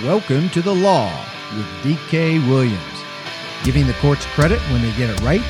Welcome 0.00 0.48
to 0.50 0.62
the 0.62 0.74
law 0.74 1.12
with 1.54 1.66
DK 1.84 2.44
Williams, 2.48 2.80
giving 3.62 3.86
the 3.86 3.92
courts 3.94 4.24
credit 4.26 4.58
when 4.72 4.82
they 4.82 4.90
get 4.96 5.10
it 5.10 5.20
right, 5.20 5.40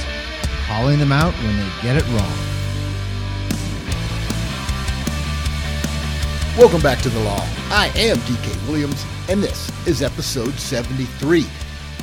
calling 0.67 0.99
them 0.99 1.11
out 1.11 1.33
when 1.35 1.57
they 1.57 1.69
get 1.81 1.97
it 1.97 2.07
wrong. 2.09 2.37
Welcome 6.59 6.83
back 6.83 6.99
to 7.03 7.09
the 7.09 7.21
law. 7.21 7.49
I 7.71 7.91
am 7.95 8.19
DK 8.19 8.69
Williams, 8.69 9.07
and 9.31 9.43
this 9.43 9.71
is 9.87 10.03
episode 10.03 10.53
73. 10.55 11.47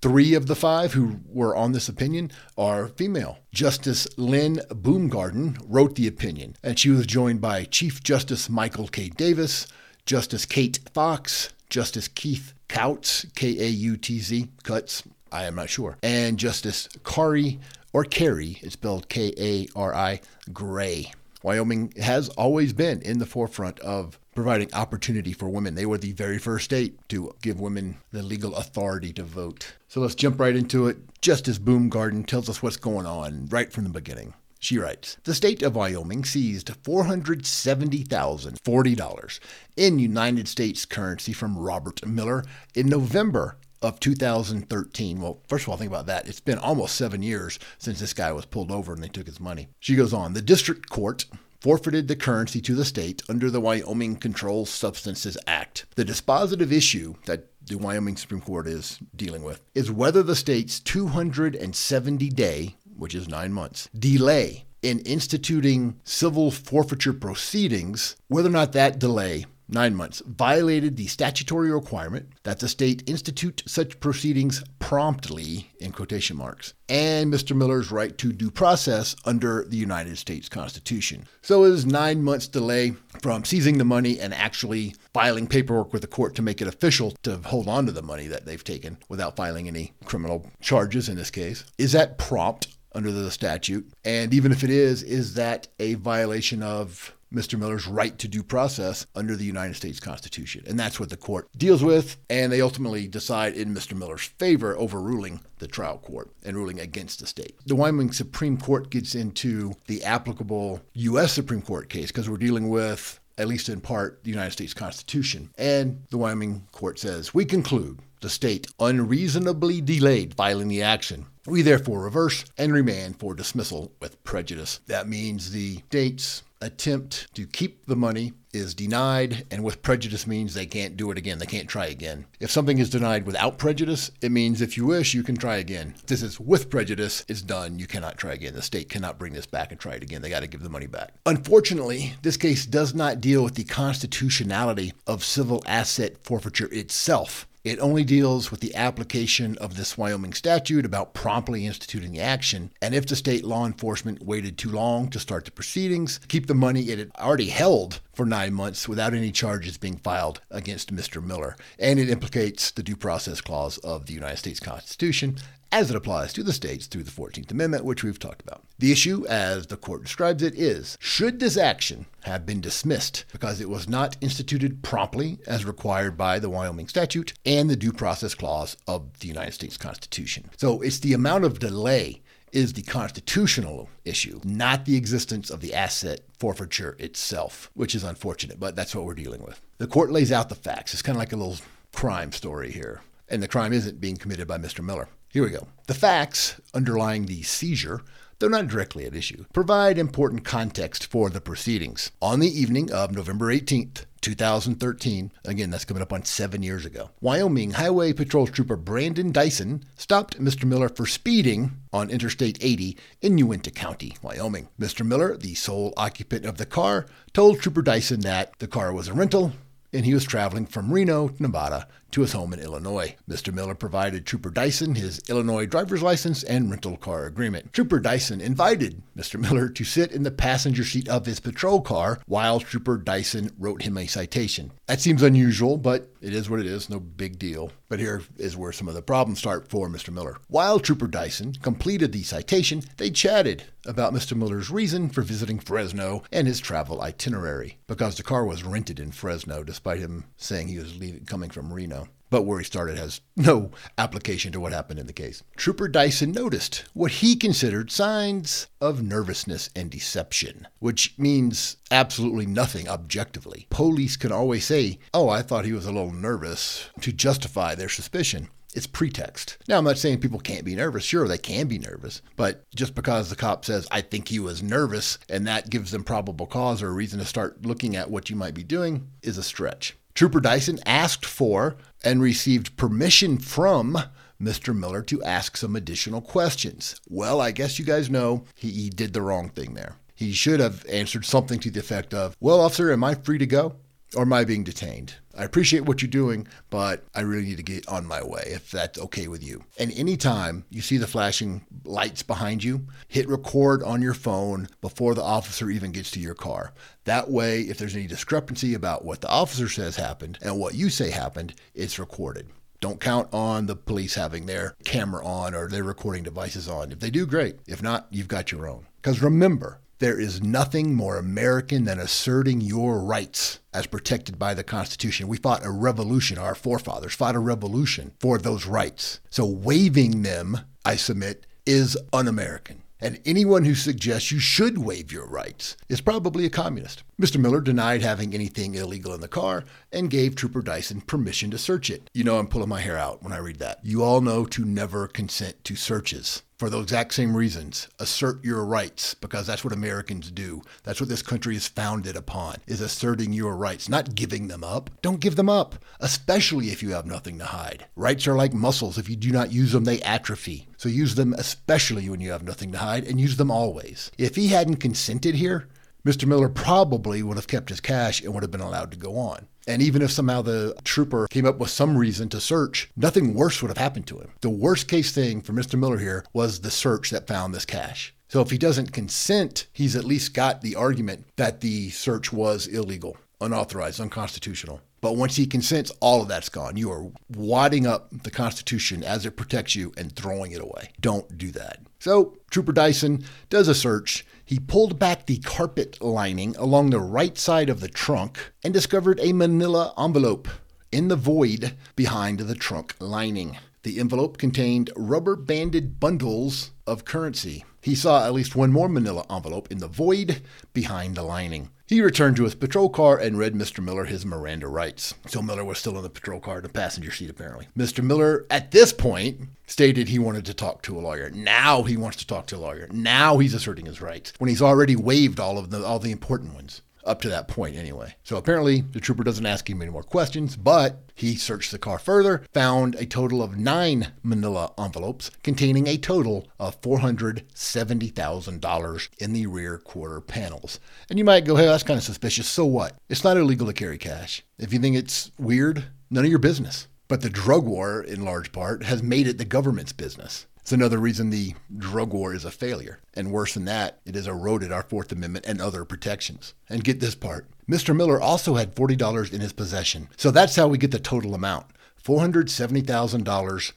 Three 0.00 0.34
of 0.34 0.46
the 0.46 0.54
five 0.54 0.92
who 0.92 1.18
were 1.26 1.56
on 1.56 1.72
this 1.72 1.88
opinion 1.88 2.30
are 2.56 2.86
female. 2.86 3.40
Justice 3.50 4.06
Lynne 4.16 4.60
Boomgaarden 4.70 5.60
wrote 5.66 5.96
the 5.96 6.06
opinion, 6.06 6.54
and 6.62 6.78
she 6.78 6.90
was 6.90 7.04
joined 7.04 7.40
by 7.40 7.64
Chief 7.64 8.00
Justice 8.00 8.48
Michael 8.48 8.86
K. 8.86 9.08
Davis, 9.08 9.66
Justice 10.06 10.46
Kate 10.46 10.78
Fox, 10.94 11.48
Justice 11.68 12.06
Keith 12.06 12.54
Kautz, 12.68 13.26
K 13.34 13.58
A 13.58 13.66
U 13.66 13.96
T 13.96 14.20
Z, 14.20 14.46
Cuts, 14.62 15.02
I 15.32 15.46
am 15.46 15.56
not 15.56 15.68
sure, 15.68 15.98
and 16.00 16.38
Justice 16.38 16.88
Kari, 17.04 17.58
or 17.92 18.04
Carey, 18.04 18.58
it's 18.62 18.74
spelled 18.74 19.08
K 19.08 19.32
A 19.36 19.66
R 19.74 19.92
I, 19.96 20.20
Gray. 20.52 21.10
Wyoming 21.42 21.92
has 22.00 22.28
always 22.30 22.72
been 22.72 23.02
in 23.02 23.18
the 23.18 23.26
forefront 23.26 23.80
of 23.80 24.18
providing 24.38 24.72
opportunity 24.72 25.32
for 25.32 25.48
women. 25.48 25.74
They 25.74 25.84
were 25.84 25.98
the 25.98 26.12
very 26.12 26.38
first 26.38 26.66
state 26.66 26.96
to 27.08 27.34
give 27.42 27.58
women 27.58 27.96
the 28.12 28.22
legal 28.22 28.54
authority 28.54 29.12
to 29.14 29.24
vote. 29.24 29.74
So 29.88 30.00
let's 30.00 30.14
jump 30.14 30.38
right 30.38 30.54
into 30.54 30.86
it. 30.86 30.98
Justice 31.20 31.58
Boomgaarden 31.58 32.24
tells 32.24 32.48
us 32.48 32.62
what's 32.62 32.76
going 32.76 33.04
on 33.04 33.46
right 33.46 33.72
from 33.72 33.82
the 33.82 33.90
beginning. 33.90 34.34
She 34.60 34.78
writes 34.78 35.16
The 35.24 35.34
state 35.34 35.64
of 35.64 35.74
Wyoming 35.74 36.24
seized 36.24 36.68
$470,040 36.84 39.40
in 39.76 39.98
United 39.98 40.46
States 40.46 40.84
currency 40.84 41.32
from 41.32 41.58
Robert 41.58 42.06
Miller 42.06 42.44
in 42.76 42.88
November 42.88 43.56
of 43.82 43.98
2013. 43.98 45.20
Well, 45.20 45.40
first 45.48 45.64
of 45.64 45.70
all, 45.70 45.76
think 45.76 45.90
about 45.90 46.06
that. 46.06 46.28
It's 46.28 46.38
been 46.38 46.58
almost 46.58 46.94
seven 46.94 47.24
years 47.24 47.58
since 47.78 47.98
this 47.98 48.14
guy 48.14 48.30
was 48.30 48.46
pulled 48.46 48.70
over 48.70 48.92
and 48.92 49.02
they 49.02 49.08
took 49.08 49.26
his 49.26 49.40
money. 49.40 49.66
She 49.80 49.96
goes 49.96 50.12
on 50.12 50.34
The 50.34 50.42
district 50.42 50.88
court 50.88 51.24
forfeited 51.60 52.08
the 52.08 52.16
currency 52.16 52.60
to 52.60 52.74
the 52.74 52.84
state 52.84 53.22
under 53.28 53.50
the 53.50 53.60
Wyoming 53.60 54.16
Controlled 54.16 54.68
Substances 54.68 55.36
Act. 55.46 55.86
The 55.96 56.04
dispositive 56.04 56.72
issue 56.72 57.14
that 57.26 57.48
the 57.66 57.76
Wyoming 57.76 58.16
Supreme 58.16 58.40
Court 58.40 58.66
is 58.66 58.98
dealing 59.14 59.42
with 59.42 59.60
is 59.74 59.90
whether 59.90 60.22
the 60.22 60.36
state's 60.36 60.80
270 60.80 62.28
day, 62.30 62.76
which 62.96 63.14
is 63.14 63.28
nine 63.28 63.52
months, 63.52 63.88
delay 63.98 64.64
in 64.82 65.00
instituting 65.00 66.00
civil 66.04 66.50
forfeiture 66.50 67.12
proceedings, 67.12 68.16
whether 68.28 68.48
or 68.48 68.52
not 68.52 68.72
that 68.72 68.98
delay 68.98 69.44
nine 69.68 69.94
months, 69.94 70.22
violated 70.26 70.96
the 70.96 71.06
statutory 71.06 71.70
requirement 71.70 72.28
that 72.42 72.58
the 72.60 72.68
state 72.68 73.08
institute 73.08 73.62
such 73.66 74.00
proceedings 74.00 74.64
promptly, 74.78 75.70
in 75.80 75.92
quotation 75.92 76.36
marks, 76.36 76.74
and 76.88 77.32
Mr. 77.32 77.54
Miller's 77.54 77.90
right 77.92 78.16
to 78.18 78.32
due 78.32 78.50
process 78.50 79.14
under 79.24 79.64
the 79.64 79.76
United 79.76 80.16
States 80.18 80.48
Constitution. 80.48 81.26
So 81.42 81.60
was 81.60 81.86
nine 81.86 82.22
months 82.22 82.48
delay 82.48 82.94
from 83.22 83.44
seizing 83.44 83.78
the 83.78 83.84
money 83.84 84.18
and 84.18 84.32
actually 84.32 84.94
filing 85.12 85.46
paperwork 85.46 85.92
with 85.92 86.02
the 86.02 86.08
court 86.08 86.34
to 86.36 86.42
make 86.42 86.60
it 86.62 86.68
official 86.68 87.14
to 87.22 87.36
hold 87.38 87.68
on 87.68 87.86
to 87.86 87.92
the 87.92 88.02
money 88.02 88.26
that 88.28 88.46
they've 88.46 88.64
taken 88.64 88.98
without 89.08 89.36
filing 89.36 89.68
any 89.68 89.92
criminal 90.04 90.50
charges 90.60 91.08
in 91.08 91.16
this 91.16 91.30
case. 91.30 91.64
Is 91.76 91.92
that 91.92 92.18
prompt 92.18 92.68
under 92.94 93.12
the 93.12 93.30
statute? 93.30 93.90
And 94.04 94.32
even 94.32 94.52
if 94.52 94.64
it 94.64 94.70
is, 94.70 95.02
is 95.02 95.34
that 95.34 95.68
a 95.78 95.94
violation 95.94 96.62
of 96.62 97.14
Mr. 97.32 97.58
Miller's 97.58 97.86
right 97.86 98.18
to 98.18 98.28
due 98.28 98.42
process 98.42 99.06
under 99.14 99.36
the 99.36 99.44
United 99.44 99.74
States 99.74 100.00
Constitution. 100.00 100.64
And 100.66 100.78
that's 100.78 100.98
what 100.98 101.10
the 101.10 101.16
court 101.16 101.48
deals 101.56 101.82
with. 101.82 102.16
And 102.30 102.50
they 102.50 102.60
ultimately 102.60 103.06
decide 103.06 103.54
in 103.54 103.74
Mr. 103.74 103.96
Miller's 103.96 104.24
favor, 104.38 104.76
overruling 104.76 105.40
the 105.58 105.66
trial 105.66 105.98
court 105.98 106.30
and 106.44 106.56
ruling 106.56 106.80
against 106.80 107.20
the 107.20 107.26
state. 107.26 107.56
The 107.66 107.76
Wyoming 107.76 108.12
Supreme 108.12 108.56
Court 108.58 108.90
gets 108.90 109.14
into 109.14 109.74
the 109.86 110.04
applicable 110.04 110.80
U.S. 110.94 111.32
Supreme 111.32 111.62
Court 111.62 111.88
case 111.88 112.08
because 112.08 112.28
we're 112.28 112.36
dealing 112.36 112.68
with, 112.68 113.20
at 113.36 113.48
least 113.48 113.68
in 113.68 113.80
part, 113.80 114.22
the 114.24 114.30
United 114.30 114.52
States 114.52 114.74
Constitution. 114.74 115.50
And 115.58 116.04
the 116.10 116.18
Wyoming 116.18 116.66
court 116.72 116.98
says, 116.98 117.34
We 117.34 117.44
conclude 117.44 118.00
the 118.20 118.30
state 118.30 118.66
unreasonably 118.78 119.80
delayed 119.80 120.34
filing 120.34 120.68
the 120.68 120.82
action. 120.82 121.26
We 121.46 121.62
therefore 121.62 122.02
reverse 122.02 122.44
and 122.58 122.72
remand 122.72 123.18
for 123.18 123.34
dismissal 123.34 123.92
with 124.00 124.22
prejudice. 124.24 124.80
That 124.86 125.08
means 125.08 125.50
the 125.50 125.76
state's 125.88 126.42
attempt 126.60 127.32
to 127.34 127.46
keep 127.46 127.86
the 127.86 127.96
money 127.96 128.32
is 128.52 128.74
denied, 128.74 129.46
and 129.50 129.62
with 129.62 129.82
prejudice 129.82 130.26
means 130.26 130.54
they 130.54 130.66
can't 130.66 130.96
do 130.96 131.10
it 131.10 131.18
again. 131.18 131.38
They 131.38 131.46
can't 131.46 131.68
try 131.68 131.86
again. 131.86 132.26
If 132.40 132.50
something 132.50 132.78
is 132.78 132.90
denied 132.90 133.26
without 133.26 133.58
prejudice, 133.58 134.10
it 134.20 134.32
means 134.32 134.60
if 134.60 134.76
you 134.76 134.86
wish, 134.86 135.14
you 135.14 135.22
can 135.22 135.36
try 135.36 135.56
again. 135.56 135.94
This 136.06 136.22
is 136.22 136.40
with 136.40 136.70
prejudice, 136.70 137.24
it's 137.28 137.42
done. 137.42 137.78
You 137.78 137.86
cannot 137.86 138.18
try 138.18 138.32
again. 138.32 138.54
The 138.54 138.62
state 138.62 138.88
cannot 138.88 139.18
bring 139.18 139.34
this 139.34 139.46
back 139.46 139.70
and 139.70 139.80
try 139.80 139.94
it 139.94 140.02
again. 140.02 140.22
They 140.22 140.30
got 140.30 140.40
to 140.40 140.46
give 140.46 140.62
the 140.62 140.70
money 140.70 140.86
back. 140.86 141.12
Unfortunately, 141.26 142.14
this 142.22 142.36
case 142.36 142.66
does 142.66 142.94
not 142.94 143.20
deal 143.20 143.44
with 143.44 143.54
the 143.54 143.64
constitutionality 143.64 144.92
of 145.06 145.24
civil 145.24 145.62
asset 145.66 146.16
forfeiture 146.22 146.72
itself. 146.72 147.46
It 147.68 147.80
only 147.80 148.02
deals 148.02 148.50
with 148.50 148.60
the 148.60 148.74
application 148.74 149.58
of 149.58 149.76
this 149.76 149.98
Wyoming 149.98 150.32
statute 150.32 150.86
about 150.86 151.12
promptly 151.12 151.66
instituting 151.66 152.12
the 152.12 152.20
action, 152.20 152.70
and 152.80 152.94
if 152.94 153.04
the 153.04 153.14
state 153.14 153.44
law 153.44 153.66
enforcement 153.66 154.22
waited 154.22 154.56
too 154.56 154.70
long 154.70 155.10
to 155.10 155.20
start 155.20 155.44
the 155.44 155.50
proceedings, 155.50 156.18
keep 156.28 156.46
the 156.46 156.54
money 156.54 156.88
it 156.88 156.98
had 156.98 157.10
already 157.18 157.50
held 157.50 158.00
for 158.14 158.24
nine 158.24 158.54
months 158.54 158.88
without 158.88 159.12
any 159.12 159.30
charges 159.30 159.76
being 159.76 159.98
filed 159.98 160.40
against 160.50 160.94
Mr. 160.94 161.22
Miller. 161.22 161.56
And 161.78 161.98
it 161.98 162.08
implicates 162.08 162.70
the 162.70 162.82
due 162.82 162.96
process 162.96 163.42
clause 163.42 163.76
of 163.78 164.06
the 164.06 164.14
United 164.14 164.38
States 164.38 164.60
Constitution 164.60 165.36
as 165.70 165.90
it 165.90 165.96
applies 165.96 166.32
to 166.32 166.42
the 166.42 166.52
states 166.52 166.86
through 166.86 167.02
the 167.02 167.10
14th 167.10 167.50
Amendment, 167.50 167.84
which 167.84 168.02
we've 168.02 168.18
talked 168.18 168.42
about. 168.42 168.64
The 168.78 168.92
issue, 168.92 169.26
as 169.26 169.66
the 169.66 169.76
court 169.76 170.02
describes 170.02 170.42
it, 170.42 170.54
is 170.54 170.96
should 171.00 171.40
this 171.40 171.56
action 171.56 172.06
have 172.22 172.46
been 172.46 172.60
dismissed 172.60 173.24
because 173.32 173.60
it 173.60 173.68
was 173.68 173.88
not 173.88 174.16
instituted 174.20 174.82
promptly 174.82 175.38
as 175.46 175.64
required 175.64 176.16
by 176.16 176.38
the 176.38 176.50
Wyoming 176.50 176.88
statute 176.88 177.34
and 177.44 177.68
the 177.68 177.76
due 177.76 177.92
process 177.92 178.34
clause 178.34 178.76
of 178.86 179.18
the 179.20 179.28
United 179.28 179.52
States 179.52 179.76
Constitution? 179.76 180.50
So 180.56 180.80
it's 180.80 181.00
the 181.00 181.12
amount 181.12 181.44
of 181.44 181.58
delay 181.58 182.22
is 182.52 182.72
the 182.72 182.82
constitutional 182.82 183.90
issue, 184.04 184.40
not 184.44 184.84
the 184.84 184.96
existence 184.96 185.50
of 185.50 185.60
the 185.60 185.74
asset 185.74 186.20
forfeiture 186.38 186.96
itself, 186.98 187.70
which 187.74 187.94
is 187.94 188.04
unfortunate, 188.04 188.58
but 188.58 188.74
that's 188.74 188.94
what 188.94 189.04
we're 189.04 189.14
dealing 189.14 189.42
with. 189.42 189.60
The 189.76 189.86
court 189.86 190.10
lays 190.10 190.32
out 190.32 190.48
the 190.48 190.54
facts. 190.54 190.92
It's 190.92 191.02
kind 191.02 191.16
of 191.16 191.20
like 191.20 191.32
a 191.32 191.36
little 191.36 191.58
crime 191.92 192.32
story 192.32 192.70
here. 192.70 193.02
And 193.28 193.42
the 193.42 193.48
crime 193.48 193.74
isn't 193.74 194.00
being 194.00 194.16
committed 194.16 194.48
by 194.48 194.56
Mr. 194.56 194.82
Miller. 194.82 195.08
Here 195.30 195.44
we 195.44 195.50
go. 195.50 195.68
The 195.88 195.94
facts 195.94 196.58
underlying 196.72 197.26
the 197.26 197.42
seizure, 197.42 198.00
though 198.38 198.48
not 198.48 198.68
directly 198.68 199.04
at 199.04 199.14
issue, 199.14 199.44
provide 199.52 199.98
important 199.98 200.42
context 200.42 201.04
for 201.10 201.28
the 201.28 201.40
proceedings. 201.42 202.10
On 202.22 202.40
the 202.40 202.48
evening 202.48 202.90
of 202.90 203.12
November 203.12 203.52
18th, 203.52 204.06
2013, 204.22 205.30
again, 205.44 205.68
that's 205.68 205.84
coming 205.84 206.02
up 206.02 206.14
on 206.14 206.24
seven 206.24 206.62
years 206.62 206.86
ago, 206.86 207.10
Wyoming 207.20 207.72
Highway 207.72 208.14
Patrol 208.14 208.46
Trooper 208.46 208.76
Brandon 208.76 209.30
Dyson 209.30 209.84
stopped 209.98 210.40
Mr. 210.40 210.64
Miller 210.64 210.88
for 210.88 211.04
speeding 211.04 211.72
on 211.92 212.08
Interstate 212.08 212.56
80 212.62 212.96
in 213.20 213.36
Uinta 213.36 213.70
County, 213.70 214.16
Wyoming. 214.22 214.68
Mr. 214.80 215.04
Miller, 215.04 215.36
the 215.36 215.54
sole 215.54 215.92
occupant 215.98 216.46
of 216.46 216.56
the 216.56 216.66
car, 216.66 217.06
told 217.34 217.60
Trooper 217.60 217.82
Dyson 217.82 218.20
that 218.20 218.58
the 218.60 218.66
car 218.66 218.94
was 218.94 219.08
a 219.08 219.12
rental 219.12 219.52
and 219.92 220.04
he 220.04 220.14
was 220.14 220.24
traveling 220.24 220.66
from 220.66 220.92
Reno, 220.92 221.30
Nevada 221.38 221.86
to 222.10 222.22
his 222.22 222.32
home 222.32 222.52
in 222.52 222.60
Illinois. 222.60 223.14
Mr. 223.28 223.52
Miller 223.52 223.74
provided 223.74 224.24
Trooper 224.24 224.50
Dyson 224.50 224.94
his 224.94 225.20
Illinois 225.28 225.66
driver's 225.66 226.02
license 226.02 226.42
and 226.42 226.70
rental 226.70 226.96
car 226.96 227.26
agreement. 227.26 227.72
Trooper 227.72 228.00
Dyson 228.00 228.40
invited 228.40 229.02
Mr. 229.16 229.38
Miller 229.40 229.68
to 229.68 229.84
sit 229.84 230.12
in 230.12 230.22
the 230.22 230.30
passenger 230.30 230.84
seat 230.84 231.08
of 231.08 231.26
his 231.26 231.40
patrol 231.40 231.80
car 231.80 232.20
while 232.26 232.60
Trooper 232.60 232.96
Dyson 232.96 233.50
wrote 233.58 233.82
him 233.82 233.98
a 233.98 234.06
citation. 234.06 234.72
That 234.86 235.00
seems 235.00 235.22
unusual, 235.22 235.76
but 235.76 236.10
it 236.20 236.32
is 236.32 236.48
what 236.48 236.60
it 236.60 236.66
is, 236.66 236.88
no 236.88 237.00
big 237.00 237.38
deal. 237.38 237.70
But 237.88 238.00
here 238.00 238.22
is 238.36 238.56
where 238.56 238.72
some 238.72 238.88
of 238.88 238.94
the 238.94 239.02
problems 239.02 239.38
start 239.38 239.68
for 239.68 239.88
Mr. 239.88 240.12
Miller. 240.12 240.36
While 240.48 240.80
Trooper 240.80 241.06
Dyson 241.06 241.54
completed 241.54 242.12
the 242.12 242.22
citation, 242.22 242.82
they 242.96 243.10
chatted 243.10 243.64
about 243.86 244.12
Mr. 244.12 244.36
Miller's 244.36 244.70
reason 244.70 245.08
for 245.08 245.22
visiting 245.22 245.58
Fresno 245.58 246.22
and 246.30 246.46
his 246.46 246.60
travel 246.60 247.00
itinerary, 247.00 247.78
because 247.86 248.16
the 248.16 248.22
car 248.22 248.44
was 248.44 248.62
rented 248.62 249.00
in 249.00 249.10
Fresno, 249.12 249.64
despite 249.64 250.00
him 250.00 250.24
saying 250.36 250.68
he 250.68 250.78
was 250.78 250.98
leaving, 250.98 251.24
coming 251.24 251.50
from 251.50 251.72
Reno 251.72 251.97
but 252.30 252.42
where 252.42 252.58
he 252.58 252.64
started 252.64 252.98
has 252.98 253.20
no 253.36 253.70
application 253.96 254.52
to 254.52 254.60
what 254.60 254.72
happened 254.72 255.00
in 255.00 255.06
the 255.06 255.12
case. 255.12 255.42
Trooper 255.56 255.88
Dyson 255.88 256.32
noticed 256.32 256.84
what 256.94 257.12
he 257.12 257.36
considered 257.36 257.90
signs 257.90 258.66
of 258.80 259.02
nervousness 259.02 259.70
and 259.74 259.90
deception, 259.90 260.68
which 260.78 261.14
means 261.18 261.76
absolutely 261.90 262.46
nothing 262.46 262.88
objectively. 262.88 263.66
Police 263.70 264.16
can 264.16 264.32
always 264.32 264.64
say, 264.64 264.98
Oh, 265.14 265.28
I 265.28 265.42
thought 265.42 265.64
he 265.64 265.72
was 265.72 265.86
a 265.86 265.92
little 265.92 266.12
nervous 266.12 266.90
to 267.00 267.12
justify 267.12 267.74
their 267.74 267.88
suspicion. 267.88 268.48
It's 268.74 268.86
pretext. 268.86 269.56
Now, 269.66 269.78
I'm 269.78 269.84
not 269.84 269.98
saying 269.98 270.20
people 270.20 270.38
can't 270.38 270.64
be 270.64 270.76
nervous. 270.76 271.02
Sure, 271.02 271.26
they 271.26 271.38
can 271.38 271.66
be 271.68 271.78
nervous. 271.78 272.20
But 272.36 272.64
just 272.74 272.94
because 272.94 273.28
the 273.28 273.34
cop 273.34 273.64
says, 273.64 273.88
I 273.90 274.02
think 274.02 274.28
he 274.28 274.38
was 274.38 274.62
nervous, 274.62 275.18
and 275.28 275.46
that 275.46 275.70
gives 275.70 275.90
them 275.90 276.04
probable 276.04 276.46
cause 276.46 276.82
or 276.82 276.88
a 276.88 276.92
reason 276.92 277.18
to 277.18 277.24
start 277.24 277.66
looking 277.66 277.96
at 277.96 278.10
what 278.10 278.30
you 278.30 278.36
might 278.36 278.54
be 278.54 278.62
doing, 278.62 279.08
is 279.22 279.38
a 279.38 279.42
stretch. 279.42 279.96
Trooper 280.18 280.40
Dyson 280.40 280.80
asked 280.84 281.24
for 281.24 281.76
and 282.02 282.20
received 282.20 282.76
permission 282.76 283.38
from 283.38 283.96
Mr. 284.42 284.76
Miller 284.76 285.00
to 285.02 285.22
ask 285.22 285.56
some 285.56 285.76
additional 285.76 286.20
questions. 286.20 287.00
Well, 287.08 287.40
I 287.40 287.52
guess 287.52 287.78
you 287.78 287.84
guys 287.84 288.10
know 288.10 288.42
he, 288.56 288.68
he, 288.68 288.90
did 288.90 289.12
the 289.12 289.22
wrong 289.22 289.48
thing 289.48 289.74
there. 289.74 289.94
He 290.16 290.32
should 290.32 290.58
have 290.58 290.84
answered 290.86 291.24
something 291.24 291.60
to 291.60 291.70
the 291.70 291.78
effect 291.78 292.12
of, 292.12 292.36
Well, 292.40 292.60
officer, 292.60 292.90
am 292.90 293.04
I 293.04 293.14
free 293.14 293.38
to 293.38 293.46
go? 293.46 293.76
Or 294.16 294.32
I 294.32 294.44
being 294.44 294.64
detained? 294.64 295.16
I 295.36 295.44
appreciate 295.44 295.84
what 295.84 296.00
you're 296.00 296.10
doing, 296.10 296.48
but 296.70 297.04
I 297.14 297.20
really 297.20 297.44
need 297.44 297.58
to 297.58 297.62
get 297.62 297.86
on 297.88 298.06
my 298.06 298.22
way 298.22 298.42
if 298.46 298.70
that's 298.70 298.98
okay 298.98 299.28
with 299.28 299.44
you. 299.44 299.64
And 299.78 299.92
anytime 299.92 300.64
you 300.70 300.80
see 300.80 300.96
the 300.96 301.06
flashing 301.06 301.66
lights 301.84 302.22
behind 302.22 302.64
you, 302.64 302.86
hit 303.06 303.28
record 303.28 303.82
on 303.82 304.00
your 304.00 304.14
phone 304.14 304.68
before 304.80 305.14
the 305.14 305.22
officer 305.22 305.68
even 305.70 305.92
gets 305.92 306.10
to 306.12 306.20
your 306.20 306.34
car. 306.34 306.72
That 307.04 307.30
way, 307.30 307.62
if 307.62 307.76
there's 307.76 307.94
any 307.94 308.06
discrepancy 308.06 308.74
about 308.74 309.04
what 309.04 309.20
the 309.20 309.28
officer 309.28 309.68
says 309.68 309.96
happened 309.96 310.38
and 310.40 310.58
what 310.58 310.74
you 310.74 310.88
say 310.88 311.10
happened, 311.10 311.54
it's 311.74 311.98
recorded. 311.98 312.48
Don't 312.80 313.00
count 313.00 313.28
on 313.32 313.66
the 313.66 313.76
police 313.76 314.14
having 314.14 314.46
their 314.46 314.74
camera 314.84 315.24
on 315.24 315.54
or 315.54 315.68
their 315.68 315.84
recording 315.84 316.22
devices 316.22 316.68
on. 316.68 316.92
If 316.92 317.00
they 317.00 317.10
do, 317.10 317.26
great. 317.26 317.56
If 317.66 317.82
not, 317.82 318.06
you've 318.10 318.28
got 318.28 318.52
your 318.52 318.68
own. 318.68 318.86
Because 319.02 319.20
remember, 319.20 319.80
there 319.98 320.20
is 320.20 320.42
nothing 320.42 320.94
more 320.94 321.16
American 321.16 321.84
than 321.84 321.98
asserting 321.98 322.60
your 322.60 323.00
rights 323.00 323.58
as 323.74 323.86
protected 323.86 324.38
by 324.38 324.54
the 324.54 324.62
Constitution. 324.62 325.26
We 325.26 325.38
fought 325.38 325.64
a 325.64 325.70
revolution. 325.70 326.38
Our 326.38 326.54
forefathers 326.54 327.14
fought 327.14 327.34
a 327.34 327.40
revolution 327.40 328.12
for 328.20 328.38
those 328.38 328.66
rights. 328.66 329.20
So 329.28 329.44
waiving 329.44 330.22
them, 330.22 330.60
I 330.84 330.96
submit, 330.96 331.46
is 331.66 331.98
un 332.12 332.28
American. 332.28 332.82
And 333.00 333.20
anyone 333.24 333.64
who 333.64 333.76
suggests 333.76 334.32
you 334.32 334.40
should 334.40 334.78
waive 334.78 335.12
your 335.12 335.26
rights 335.26 335.76
is 335.88 336.00
probably 336.00 336.44
a 336.44 336.50
communist. 336.50 337.04
Mr. 337.20 337.40
Miller 337.40 337.60
denied 337.60 338.02
having 338.02 338.34
anything 338.34 338.74
illegal 338.74 339.14
in 339.14 339.20
the 339.20 339.28
car 339.28 339.64
and 339.92 340.10
gave 340.10 340.34
Trooper 340.34 340.62
Dyson 340.62 341.00
permission 341.02 341.50
to 341.52 341.58
search 341.58 341.90
it. 341.90 342.10
You 342.12 342.24
know, 342.24 342.38
I'm 342.38 342.48
pulling 342.48 342.68
my 342.68 342.80
hair 342.80 342.98
out 342.98 343.22
when 343.22 343.32
I 343.32 343.38
read 343.38 343.60
that. 343.60 343.78
You 343.84 344.02
all 344.02 344.20
know 344.20 344.44
to 344.46 344.64
never 344.64 345.06
consent 345.06 345.62
to 345.64 345.76
searches 345.76 346.42
for 346.58 346.68
those 346.68 346.88
exact 346.88 347.14
same 347.14 347.36
reasons. 347.36 347.88
Assert 347.98 348.42
your 348.44 348.64
rights 348.64 349.14
because 349.14 349.46
that's 349.46 349.62
what 349.62 349.72
Americans 349.72 350.30
do. 350.30 350.62
That's 350.82 351.00
what 351.00 351.08
this 351.08 351.22
country 351.22 351.54
is 351.54 351.68
founded 351.68 352.16
upon, 352.16 352.56
is 352.66 352.80
asserting 352.80 353.32
your 353.32 353.56
rights, 353.56 353.88
not 353.88 354.14
giving 354.14 354.48
them 354.48 354.64
up. 354.64 354.90
Don't 355.00 355.20
give 355.20 355.36
them 355.36 355.48
up, 355.48 355.76
especially 356.00 356.68
if 356.68 356.82
you 356.82 356.90
have 356.90 357.06
nothing 357.06 357.38
to 357.38 357.44
hide. 357.44 357.86
Rights 357.94 358.26
are 358.26 358.34
like 358.34 358.52
muscles. 358.52 358.98
If 358.98 359.08
you 359.08 359.16
do 359.16 359.30
not 359.30 359.52
use 359.52 359.72
them, 359.72 359.84
they 359.84 360.00
atrophy. 360.02 360.66
So 360.76 360.88
use 360.88 361.14
them 361.14 361.34
especially 361.34 362.08
when 362.08 362.20
you 362.20 362.32
have 362.32 362.42
nothing 362.42 362.72
to 362.72 362.78
hide 362.78 363.04
and 363.04 363.20
use 363.20 363.36
them 363.36 363.50
always. 363.50 364.10
If 364.18 364.34
he 364.34 364.48
hadn't 364.48 364.76
consented 364.76 365.36
here, 365.36 365.68
Mr. 366.08 366.26
Miller 366.26 366.48
probably 366.48 367.22
would 367.22 367.36
have 367.36 367.48
kept 367.48 367.68
his 367.68 367.82
cash 367.82 368.22
and 368.22 368.32
would 368.32 368.42
have 368.42 368.50
been 368.50 368.62
allowed 368.62 368.90
to 368.90 368.96
go 368.96 369.18
on. 369.18 369.46
And 369.66 369.82
even 369.82 370.00
if 370.00 370.10
somehow 370.10 370.40
the 370.40 370.74
trooper 370.82 371.28
came 371.28 371.44
up 371.44 371.58
with 371.58 371.68
some 371.68 371.98
reason 371.98 372.30
to 372.30 372.40
search, 372.40 372.88
nothing 372.96 373.34
worse 373.34 373.60
would 373.60 373.68
have 373.68 373.76
happened 373.76 374.06
to 374.06 374.18
him. 374.18 374.32
The 374.40 374.48
worst 374.48 374.88
case 374.88 375.12
thing 375.12 375.42
for 375.42 375.52
Mr. 375.52 375.78
Miller 375.78 375.98
here 375.98 376.24
was 376.32 376.60
the 376.60 376.70
search 376.70 377.10
that 377.10 377.26
found 377.26 377.54
this 377.54 377.66
cash. 377.66 378.14
So 378.28 378.40
if 378.40 378.50
he 378.50 378.56
doesn't 378.56 378.94
consent, 378.94 379.66
he's 379.70 379.94
at 379.94 380.04
least 380.06 380.32
got 380.32 380.62
the 380.62 380.76
argument 380.76 381.26
that 381.36 381.60
the 381.60 381.90
search 381.90 382.32
was 382.32 382.66
illegal, 382.66 383.18
unauthorized, 383.42 384.00
unconstitutional. 384.00 384.80
But 385.00 385.16
once 385.16 385.36
he 385.36 385.46
consents, 385.46 385.92
all 386.00 386.22
of 386.22 386.28
that's 386.28 386.48
gone. 386.48 386.76
You 386.76 386.90
are 386.90 387.10
wadding 387.30 387.86
up 387.86 388.08
the 388.10 388.30
Constitution 388.30 389.04
as 389.04 389.24
it 389.24 389.36
protects 389.36 389.76
you 389.76 389.92
and 389.96 390.14
throwing 390.14 390.52
it 390.52 390.60
away. 390.60 390.90
Don't 391.00 391.38
do 391.38 391.50
that. 391.52 391.80
So, 392.00 392.36
Trooper 392.50 392.72
Dyson 392.72 393.24
does 393.50 393.68
a 393.68 393.74
search. 393.74 394.26
He 394.44 394.58
pulled 394.58 394.98
back 394.98 395.26
the 395.26 395.38
carpet 395.38 396.00
lining 396.00 396.56
along 396.56 396.90
the 396.90 397.00
right 397.00 397.36
side 397.36 397.68
of 397.68 397.80
the 397.80 397.88
trunk 397.88 398.52
and 398.64 398.72
discovered 398.72 399.20
a 399.20 399.32
manila 399.32 399.94
envelope 399.98 400.48
in 400.90 401.08
the 401.08 401.16
void 401.16 401.76
behind 401.96 402.40
the 402.40 402.54
trunk 402.54 402.94
lining. 402.98 403.58
The 403.88 404.00
envelope 404.00 404.36
contained 404.36 404.90
rubber 404.96 405.34
banded 405.34 405.98
bundles 405.98 406.72
of 406.86 407.06
currency. 407.06 407.64
He 407.80 407.94
saw 407.94 408.26
at 408.26 408.34
least 408.34 408.54
one 408.54 408.70
more 408.70 408.86
manila 408.86 409.24
envelope 409.30 409.72
in 409.72 409.78
the 409.78 409.88
void 409.88 410.42
behind 410.74 411.14
the 411.14 411.22
lining. 411.22 411.70
He 411.86 412.02
returned 412.02 412.36
to 412.36 412.44
his 412.44 412.54
patrol 412.54 412.90
car 412.90 413.16
and 413.16 413.38
read 413.38 413.54
Mr. 413.54 413.82
Miller 413.82 414.04
his 414.04 414.26
Miranda 414.26 414.68
rights. 414.68 415.14
So 415.26 415.40
Miller 415.40 415.64
was 415.64 415.78
still 415.78 415.96
in 415.96 416.02
the 416.02 416.10
patrol 416.10 416.38
car 416.38 416.58
in 416.58 416.64
the 416.64 416.68
passenger 416.68 417.10
seat, 417.10 417.30
apparently. 417.30 417.68
Mr. 417.78 418.04
Miller, 418.04 418.44
at 418.50 418.72
this 418.72 418.92
point, 418.92 419.40
stated 419.66 420.08
he 420.08 420.18
wanted 420.18 420.44
to 420.44 420.52
talk 420.52 420.82
to 420.82 420.98
a 420.98 421.00
lawyer. 421.00 421.30
Now 421.30 421.84
he 421.84 421.96
wants 421.96 422.18
to 422.18 422.26
talk 422.26 422.46
to 422.48 422.56
a 422.56 422.58
lawyer. 422.58 422.88
Now 422.92 423.38
he's 423.38 423.54
asserting 423.54 423.86
his 423.86 424.02
rights 424.02 424.34
when 424.36 424.50
he's 424.50 424.60
already 424.60 424.96
waived 424.96 425.40
all 425.40 425.56
of 425.56 425.70
the 425.70 425.82
all 425.82 425.98
the 425.98 426.12
important 426.12 426.52
ones 426.52 426.82
up 427.08 427.20
to 427.22 427.30
that 427.30 427.48
point 427.48 427.76
anyway. 427.76 428.14
So 428.22 428.36
apparently 428.36 428.82
the 428.82 429.00
trooper 429.00 429.24
doesn't 429.24 429.46
ask 429.46 429.68
him 429.68 429.82
any 429.82 429.90
more 429.90 430.02
questions, 430.02 430.56
but 430.56 431.00
he 431.14 431.34
searched 431.34 431.72
the 431.72 431.78
car 431.78 431.98
further, 431.98 432.44
found 432.52 432.94
a 432.94 433.06
total 433.06 433.42
of 433.42 433.56
nine 433.56 434.12
manila 434.22 434.72
envelopes 434.78 435.30
containing 435.42 435.86
a 435.86 435.96
total 435.96 436.46
of 436.60 436.78
$470,000 436.80 439.08
in 439.18 439.32
the 439.32 439.46
rear 439.46 439.78
quarter 439.78 440.20
panels. 440.20 440.78
And 441.10 441.18
you 441.18 441.24
might 441.24 441.44
go, 441.44 441.56
hey, 441.56 441.66
that's 441.66 441.82
kind 441.82 441.98
of 441.98 442.04
suspicious. 442.04 442.46
So 442.46 442.66
what? 442.66 442.94
It's 443.08 443.24
not 443.24 443.36
illegal 443.36 443.66
to 443.66 443.72
carry 443.72 443.98
cash. 443.98 444.44
If 444.58 444.72
you 444.72 444.78
think 444.78 444.94
it's 444.96 445.32
weird, 445.38 445.86
none 446.10 446.24
of 446.24 446.30
your 446.30 446.38
business. 446.38 446.86
But 447.08 447.22
the 447.22 447.30
drug 447.30 447.64
war, 447.64 448.02
in 448.02 448.24
large 448.24 448.52
part, 448.52 448.84
has 448.84 449.02
made 449.02 449.26
it 449.26 449.38
the 449.38 449.46
government's 449.46 449.94
business. 449.94 450.46
It's 450.68 450.72
another 450.74 450.98
reason 450.98 451.30
the 451.30 451.54
drug 451.78 452.12
war 452.12 452.34
is 452.34 452.44
a 452.44 452.50
failure. 452.50 452.98
And 453.14 453.32
worse 453.32 453.54
than 453.54 453.64
that, 453.64 454.00
it 454.04 454.14
has 454.14 454.26
eroded 454.26 454.70
our 454.70 454.82
Fourth 454.82 455.10
Amendment 455.10 455.46
and 455.48 455.62
other 455.62 455.82
protections. 455.86 456.52
And 456.68 456.84
get 456.84 457.00
this 457.00 457.14
part 457.14 457.46
Mr. 457.66 457.96
Miller 457.96 458.20
also 458.20 458.56
had 458.56 458.74
$40 458.74 459.32
in 459.32 459.40
his 459.40 459.54
possession. 459.54 460.10
So 460.18 460.30
that's 460.30 460.56
how 460.56 460.68
we 460.68 460.76
get 460.76 460.90
the 460.90 460.98
total 460.98 461.34
amount 461.34 461.68
$470,000 462.04 463.72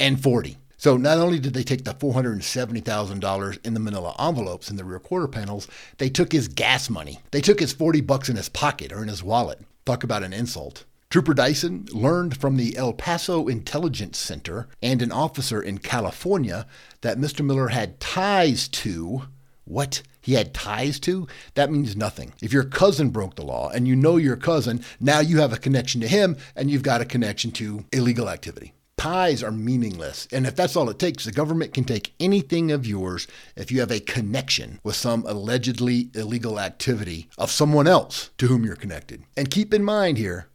and 0.00 0.20
40. 0.20 0.58
So 0.76 0.96
not 0.96 1.18
only 1.18 1.38
did 1.38 1.54
they 1.54 1.62
take 1.62 1.84
the 1.84 1.94
$470,000 1.94 3.64
in 3.64 3.74
the 3.74 3.78
manila 3.78 4.16
envelopes 4.18 4.70
in 4.70 4.74
the 4.76 4.84
rear 4.84 4.98
quarter 4.98 5.28
panels, 5.28 5.68
they 5.98 6.10
took 6.10 6.32
his 6.32 6.48
gas 6.48 6.90
money. 6.90 7.20
They 7.30 7.40
took 7.40 7.60
his 7.60 7.72
40 7.72 8.00
bucks 8.00 8.28
in 8.28 8.34
his 8.34 8.48
pocket 8.48 8.90
or 8.90 9.02
in 9.02 9.08
his 9.08 9.22
wallet. 9.22 9.60
Talk 9.84 10.02
about 10.02 10.24
an 10.24 10.32
insult. 10.32 10.84
Trooper 11.10 11.32
Dyson 11.32 11.86
learned 11.90 12.36
from 12.36 12.56
the 12.56 12.76
El 12.76 12.92
Paso 12.92 13.48
Intelligence 13.48 14.18
Center 14.18 14.68
and 14.82 15.00
an 15.00 15.10
officer 15.10 15.62
in 15.62 15.78
California 15.78 16.66
that 17.00 17.16
Mr. 17.16 17.42
Miller 17.42 17.68
had 17.68 17.98
ties 17.98 18.68
to 18.68 19.22
what 19.64 20.02
he 20.20 20.34
had 20.34 20.52
ties 20.52 21.00
to, 21.00 21.26
that 21.54 21.72
means 21.72 21.96
nothing. 21.96 22.34
If 22.42 22.52
your 22.52 22.64
cousin 22.64 23.08
broke 23.08 23.36
the 23.36 23.42
law 23.42 23.70
and 23.70 23.88
you 23.88 23.96
know 23.96 24.18
your 24.18 24.36
cousin, 24.36 24.84
now 25.00 25.20
you 25.20 25.38
have 25.38 25.52
a 25.52 25.58
connection 25.58 26.02
to 26.02 26.08
him 26.08 26.36
and 26.54 26.70
you've 26.70 26.82
got 26.82 27.00
a 27.00 27.06
connection 27.06 27.52
to 27.52 27.86
illegal 27.90 28.28
activity. 28.28 28.74
Ties 28.98 29.42
are 29.42 29.50
meaningless. 29.50 30.28
And 30.30 30.46
if 30.46 30.56
that's 30.56 30.76
all 30.76 30.90
it 30.90 30.98
takes, 30.98 31.24
the 31.24 31.32
government 31.32 31.72
can 31.72 31.84
take 31.84 32.12
anything 32.20 32.70
of 32.70 32.86
yours 32.86 33.26
if 33.56 33.72
you 33.72 33.80
have 33.80 33.92
a 33.92 34.00
connection 34.00 34.78
with 34.82 34.96
some 34.96 35.24
allegedly 35.26 36.10
illegal 36.14 36.60
activity 36.60 37.30
of 37.38 37.50
someone 37.50 37.88
else 37.88 38.28
to 38.36 38.48
whom 38.48 38.66
you're 38.66 38.76
connected. 38.76 39.22
And 39.38 39.50
keep 39.50 39.72
in 39.72 39.84
mind 39.84 40.18
here, 40.18 40.48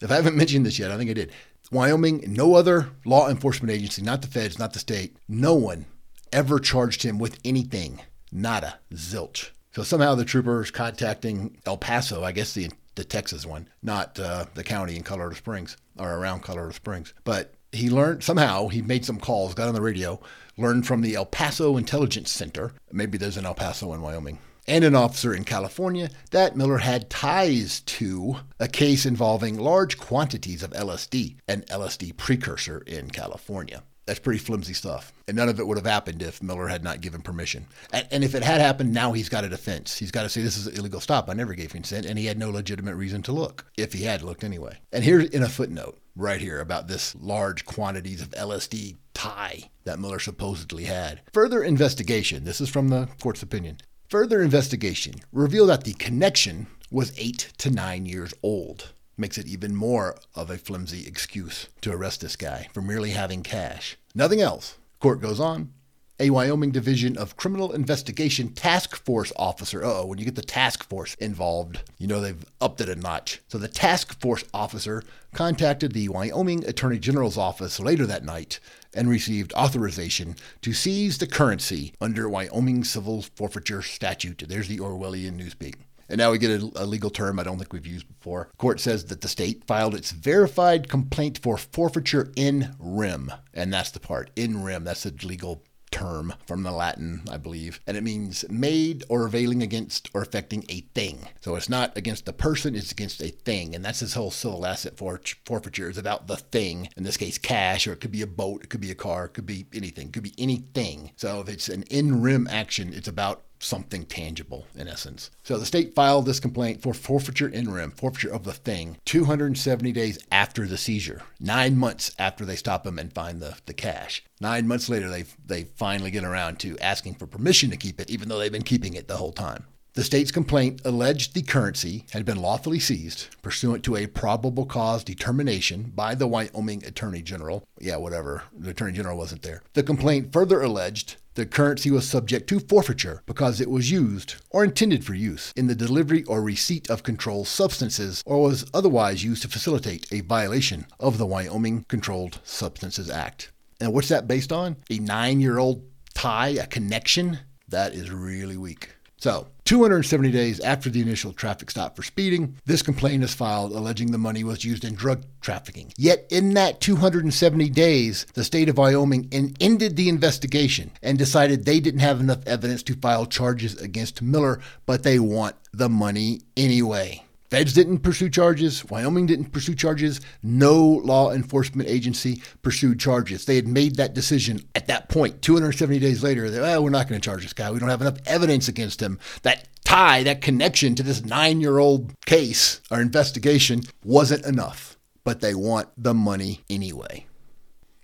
if 0.00 0.10
I 0.10 0.16
haven't 0.16 0.36
mentioned 0.36 0.66
this 0.66 0.78
yet, 0.78 0.90
I 0.90 0.96
think 0.96 1.10
I 1.10 1.14
did. 1.14 1.32
Wyoming, 1.70 2.24
no 2.26 2.54
other 2.54 2.90
law 3.04 3.28
enforcement 3.28 3.70
agency, 3.70 4.02
not 4.02 4.22
the 4.22 4.28
feds, 4.28 4.58
not 4.58 4.72
the 4.72 4.78
state, 4.78 5.16
no 5.28 5.54
one 5.54 5.86
ever 6.32 6.58
charged 6.58 7.02
him 7.02 7.18
with 7.18 7.38
anything. 7.44 8.00
Nada. 8.32 8.78
Zilch. 8.92 9.50
So 9.72 9.82
somehow 9.82 10.14
the 10.14 10.24
troopers 10.24 10.70
contacting 10.70 11.58
El 11.66 11.76
Paso, 11.76 12.24
I 12.24 12.32
guess 12.32 12.52
the 12.54 12.70
the 12.94 13.04
Texas 13.04 13.46
one, 13.46 13.68
not 13.80 14.18
uh, 14.18 14.46
the 14.54 14.64
county 14.64 14.96
in 14.96 15.04
Colorado 15.04 15.36
Springs 15.36 15.76
or 16.00 16.14
around 16.14 16.42
Colorado 16.42 16.72
Springs. 16.72 17.14
But 17.22 17.54
he 17.70 17.90
learned 17.90 18.24
somehow 18.24 18.66
he 18.66 18.82
made 18.82 19.04
some 19.04 19.20
calls, 19.20 19.54
got 19.54 19.68
on 19.68 19.74
the 19.74 19.80
radio, 19.80 20.20
learned 20.56 20.84
from 20.84 21.02
the 21.02 21.14
El 21.14 21.26
Paso 21.26 21.76
Intelligence 21.76 22.32
Center. 22.32 22.72
Maybe 22.90 23.16
there's 23.16 23.36
an 23.36 23.46
El 23.46 23.54
Paso 23.54 23.92
in 23.92 24.02
Wyoming 24.02 24.40
and 24.68 24.84
an 24.84 24.94
officer 24.94 25.34
in 25.34 25.44
California 25.44 26.10
that 26.30 26.56
Miller 26.56 26.78
had 26.78 27.10
ties 27.10 27.80
to 27.80 28.36
a 28.60 28.68
case 28.68 29.06
involving 29.06 29.58
large 29.58 29.98
quantities 29.98 30.62
of 30.62 30.70
LSD, 30.70 31.36
an 31.48 31.62
LSD 31.62 32.16
precursor 32.16 32.82
in 32.86 33.10
California. 33.10 33.82
That's 34.08 34.20
pretty 34.20 34.38
flimsy 34.38 34.72
stuff. 34.72 35.12
And 35.26 35.36
none 35.36 35.50
of 35.50 35.60
it 35.60 35.66
would 35.66 35.76
have 35.76 35.84
happened 35.84 36.22
if 36.22 36.42
Miller 36.42 36.68
had 36.68 36.82
not 36.82 37.02
given 37.02 37.20
permission. 37.20 37.66
And, 37.92 38.08
and, 38.10 38.24
if 38.24 38.34
it 38.34 38.42
had 38.42 38.58
happened, 38.58 38.94
now 38.94 39.12
he's 39.12 39.28
got 39.28 39.44
a 39.44 39.50
defense. 39.50 39.98
He's 39.98 40.10
got 40.10 40.22
to 40.22 40.30
say, 40.30 40.40
this 40.40 40.56
is 40.56 40.66
an 40.66 40.76
illegal 40.76 41.00
stop. 41.00 41.28
I 41.28 41.34
never 41.34 41.52
gave 41.52 41.72
consent. 41.72 42.06
And 42.06 42.18
he 42.18 42.24
had 42.24 42.38
no 42.38 42.48
legitimate 42.48 42.94
reason 42.94 43.20
to 43.24 43.32
look, 43.32 43.66
if 43.76 43.92
he 43.92 44.04
had 44.04 44.22
looked 44.22 44.44
anyway. 44.44 44.78
And 44.94 45.04
here's 45.04 45.26
in 45.26 45.42
a 45.42 45.48
footnote 45.48 45.98
right 46.16 46.40
here 46.40 46.58
about 46.58 46.88
this 46.88 47.14
large 47.16 47.66
quantities 47.66 48.22
of 48.22 48.30
LSD 48.30 48.96
tie 49.12 49.64
that 49.84 49.98
Miller 49.98 50.18
supposedly 50.18 50.84
had. 50.84 51.20
Further 51.34 51.62
investigation, 51.62 52.44
this 52.44 52.62
is 52.62 52.70
from 52.70 52.88
the 52.88 53.08
court's 53.20 53.42
opinion, 53.42 53.76
Further 54.08 54.40
investigation 54.40 55.16
revealed 55.34 55.68
that 55.68 55.84
the 55.84 55.92
connection 55.92 56.66
was 56.90 57.12
eight 57.18 57.52
to 57.58 57.70
nine 57.70 58.06
years 58.06 58.32
old. 58.42 58.94
Makes 59.18 59.36
it 59.36 59.46
even 59.46 59.76
more 59.76 60.16
of 60.34 60.48
a 60.48 60.56
flimsy 60.56 61.06
excuse 61.06 61.68
to 61.82 61.92
arrest 61.92 62.22
this 62.22 62.34
guy 62.34 62.68
for 62.72 62.80
merely 62.80 63.10
having 63.10 63.42
cash. 63.42 63.98
Nothing 64.14 64.40
else. 64.40 64.78
Court 64.98 65.20
goes 65.20 65.38
on. 65.38 65.74
A 66.20 66.30
Wyoming 66.30 66.72
Division 66.72 67.16
of 67.16 67.36
Criminal 67.36 67.72
Investigation 67.72 68.48
Task 68.48 68.96
Force 69.04 69.32
officer. 69.36 69.84
oh, 69.84 70.04
when 70.04 70.18
you 70.18 70.24
get 70.24 70.34
the 70.34 70.42
task 70.42 70.88
force 70.88 71.14
involved, 71.20 71.82
you 71.96 72.08
know 72.08 72.20
they've 72.20 72.44
upped 72.60 72.80
it 72.80 72.88
a 72.88 72.96
notch. 72.96 73.40
So 73.46 73.56
the 73.56 73.68
task 73.68 74.20
force 74.20 74.42
officer 74.52 75.04
contacted 75.32 75.92
the 75.92 76.08
Wyoming 76.08 76.66
Attorney 76.66 76.98
General's 76.98 77.38
office 77.38 77.78
later 77.78 78.04
that 78.06 78.24
night 78.24 78.58
and 78.92 79.08
received 79.08 79.52
authorization 79.52 80.34
to 80.62 80.72
seize 80.72 81.18
the 81.18 81.28
currency 81.28 81.92
under 82.00 82.28
Wyoming 82.28 82.82
civil 82.82 83.22
forfeiture 83.22 83.82
statute. 83.82 84.42
There's 84.48 84.66
the 84.66 84.78
Orwellian 84.78 85.40
newspeak. 85.40 85.76
And 86.08 86.18
now 86.18 86.32
we 86.32 86.38
get 86.38 86.60
a, 86.60 86.82
a, 86.82 86.86
legal 86.86 87.10
term 87.10 87.38
I 87.38 87.44
don't 87.44 87.58
think 87.58 87.72
we've 87.72 87.86
used 87.86 88.08
before. 88.08 88.48
Court 88.58 88.80
says 88.80 89.04
that 89.04 89.20
the 89.20 89.28
state 89.28 89.64
filed 89.66 89.94
its 89.94 90.10
verified 90.10 90.88
complaint 90.88 91.38
for 91.42 91.56
forfeiture 91.58 92.32
in 92.34 92.74
rem. 92.80 93.32
And 93.54 93.72
that's 93.72 93.90
the 93.90 94.00
part, 94.00 94.30
in 94.34 94.64
rem. 94.64 94.84
That's 94.84 95.02
the 95.04 95.14
legal 95.24 95.62
term 95.90 96.34
from 96.46 96.62
the 96.62 96.72
Latin, 96.72 97.22
I 97.30 97.36
believe, 97.36 97.80
and 97.86 97.96
it 97.96 98.02
means 98.02 98.44
made 98.48 99.04
or 99.08 99.26
availing 99.26 99.62
against 99.62 100.10
or 100.14 100.22
affecting 100.22 100.64
a 100.68 100.80
thing. 100.94 101.28
So 101.40 101.56
it's 101.56 101.68
not 101.68 101.96
against 101.96 102.26
the 102.26 102.32
person, 102.32 102.74
it's 102.74 102.92
against 102.92 103.22
a 103.22 103.28
thing. 103.28 103.74
And 103.74 103.84
that's 103.84 104.00
this 104.00 104.14
whole 104.14 104.30
civil 104.30 104.66
asset 104.66 104.96
forfeiture 104.98 105.90
is 105.90 105.98
about 105.98 106.26
the 106.26 106.36
thing, 106.36 106.88
in 106.96 107.04
this 107.04 107.16
case, 107.16 107.38
cash, 107.38 107.86
or 107.86 107.92
it 107.92 108.00
could 108.00 108.12
be 108.12 108.22
a 108.22 108.26
boat, 108.26 108.64
it 108.64 108.70
could 108.70 108.80
be 108.80 108.90
a 108.90 108.94
car, 108.94 109.26
it 109.26 109.34
could 109.34 109.46
be 109.46 109.66
anything, 109.72 110.08
it 110.08 110.12
could 110.12 110.22
be 110.22 110.34
anything. 110.38 111.12
So 111.16 111.40
if 111.40 111.48
it's 111.48 111.68
an 111.68 111.82
in 111.84 112.22
rem 112.22 112.46
action, 112.50 112.92
it's 112.92 113.08
about 113.08 113.42
something 113.58 114.04
tangible 114.04 114.66
in 114.74 114.88
essence. 114.88 115.30
So 115.42 115.58
the 115.58 115.66
state 115.66 115.94
filed 115.94 116.26
this 116.26 116.40
complaint 116.40 116.82
for 116.82 116.94
forfeiture 116.94 117.48
in 117.48 117.72
rem, 117.72 117.90
forfeiture 117.90 118.32
of 118.32 118.44
the 118.44 118.52
thing, 118.52 118.96
270 119.04 119.92
days 119.92 120.18
after 120.30 120.66
the 120.66 120.78
seizure, 120.78 121.22
nine 121.40 121.76
months 121.76 122.14
after 122.18 122.44
they 122.44 122.56
stop 122.56 122.86
him 122.86 122.98
and 122.98 123.12
find 123.12 123.40
the, 123.40 123.56
the 123.66 123.74
cash. 123.74 124.22
Nine 124.40 124.66
months 124.68 124.88
later, 124.88 125.08
they, 125.08 125.24
they 125.44 125.64
finally 125.64 126.10
get 126.10 126.24
around 126.24 126.58
to 126.60 126.78
asking 126.78 127.14
for 127.14 127.26
permission 127.26 127.70
to 127.70 127.76
keep 127.76 128.00
it, 128.00 128.10
even 128.10 128.28
though 128.28 128.38
they've 128.38 128.52
been 128.52 128.62
keeping 128.62 128.94
it 128.94 129.08
the 129.08 129.16
whole 129.16 129.32
time. 129.32 129.64
The 129.98 130.04
state's 130.04 130.30
complaint 130.30 130.82
alleged 130.84 131.34
the 131.34 131.42
currency 131.42 132.04
had 132.12 132.24
been 132.24 132.40
lawfully 132.40 132.78
seized 132.78 133.34
pursuant 133.42 133.82
to 133.82 133.96
a 133.96 134.06
probable 134.06 134.64
cause 134.64 135.02
determination 135.02 135.92
by 135.92 136.14
the 136.14 136.28
Wyoming 136.28 136.84
Attorney 136.84 137.20
General. 137.20 137.64
Yeah, 137.80 137.96
whatever. 137.96 138.44
The 138.56 138.70
Attorney 138.70 138.92
General 138.92 139.18
wasn't 139.18 139.42
there. 139.42 139.60
The 139.72 139.82
complaint 139.82 140.32
further 140.32 140.62
alleged 140.62 141.16
the 141.38 141.46
currency 141.46 141.88
was 141.88 142.04
subject 142.04 142.48
to 142.48 142.58
forfeiture 142.58 143.22
because 143.24 143.60
it 143.60 143.70
was 143.70 143.92
used 143.92 144.34
or 144.50 144.64
intended 144.64 145.04
for 145.04 145.14
use 145.14 145.52
in 145.54 145.68
the 145.68 145.74
delivery 145.76 146.24
or 146.24 146.42
receipt 146.42 146.90
of 146.90 147.04
controlled 147.04 147.46
substances 147.46 148.24
or 148.26 148.42
was 148.42 148.68
otherwise 148.74 149.22
used 149.22 149.42
to 149.42 149.48
facilitate 149.48 150.12
a 150.12 150.20
violation 150.22 150.84
of 150.98 151.16
the 151.16 151.26
Wyoming 151.26 151.84
Controlled 151.86 152.40
Substances 152.42 153.08
Act. 153.08 153.52
And 153.80 153.92
what's 153.92 154.08
that 154.08 154.26
based 154.26 154.50
on? 154.50 154.78
A 154.90 154.98
nine 154.98 155.40
year 155.40 155.58
old 155.58 155.84
tie, 156.12 156.48
a 156.48 156.66
connection? 156.66 157.38
That 157.68 157.94
is 157.94 158.10
really 158.10 158.56
weak. 158.56 158.96
So, 159.20 159.48
270 159.64 160.30
days 160.30 160.60
after 160.60 160.88
the 160.88 161.02
initial 161.02 161.32
traffic 161.32 161.72
stop 161.72 161.96
for 161.96 162.04
speeding, 162.04 162.56
this 162.66 162.82
complaint 162.82 163.24
is 163.24 163.34
filed 163.34 163.72
alleging 163.72 164.12
the 164.12 164.16
money 164.18 164.44
was 164.44 164.64
used 164.64 164.84
in 164.84 164.94
drug 164.94 165.24
trafficking. 165.40 165.92
Yet, 165.96 166.26
in 166.30 166.54
that 166.54 166.80
270 166.80 167.68
days, 167.70 168.26
the 168.34 168.44
state 168.44 168.68
of 168.68 168.78
Wyoming 168.78 169.28
ended 169.60 169.96
the 169.96 170.08
investigation 170.08 170.92
and 171.02 171.18
decided 171.18 171.64
they 171.64 171.80
didn't 171.80 172.00
have 172.00 172.20
enough 172.20 172.46
evidence 172.46 172.84
to 172.84 172.94
file 172.94 173.26
charges 173.26 173.76
against 173.80 174.22
Miller, 174.22 174.60
but 174.86 175.02
they 175.02 175.18
want 175.18 175.56
the 175.72 175.88
money 175.88 176.42
anyway. 176.56 177.24
Feds 177.50 177.72
didn't 177.72 178.00
pursue 178.00 178.28
charges. 178.28 178.84
Wyoming 178.90 179.24
didn't 179.26 179.52
pursue 179.52 179.74
charges. 179.74 180.20
No 180.42 180.84
law 180.84 181.32
enforcement 181.32 181.88
agency 181.88 182.42
pursued 182.60 183.00
charges. 183.00 183.46
They 183.46 183.56
had 183.56 183.66
made 183.66 183.96
that 183.96 184.14
decision 184.14 184.60
at 184.74 184.86
that 184.88 185.08
point. 185.08 185.40
270 185.40 185.98
days 185.98 186.22
later, 186.22 186.50
they, 186.50 186.78
we're 186.78 186.90
not 186.90 187.08
going 187.08 187.20
to 187.20 187.24
charge 187.24 187.42
this 187.42 187.54
guy. 187.54 187.70
We 187.70 187.78
don't 187.78 187.88
have 187.88 188.02
enough 188.02 188.18
evidence 188.26 188.68
against 188.68 189.00
him. 189.00 189.18
That 189.42 189.66
tie, 189.84 190.22
that 190.24 190.42
connection 190.42 190.94
to 190.96 191.02
this 191.02 191.24
nine 191.24 191.62
year 191.62 191.78
old 191.78 192.12
case 192.26 192.82
or 192.90 193.00
investigation 193.00 193.80
wasn't 194.04 194.44
enough. 194.44 194.98
But 195.24 195.40
they 195.40 195.54
want 195.54 195.88
the 195.96 196.14
money 196.14 196.64
anyway. 196.68 197.26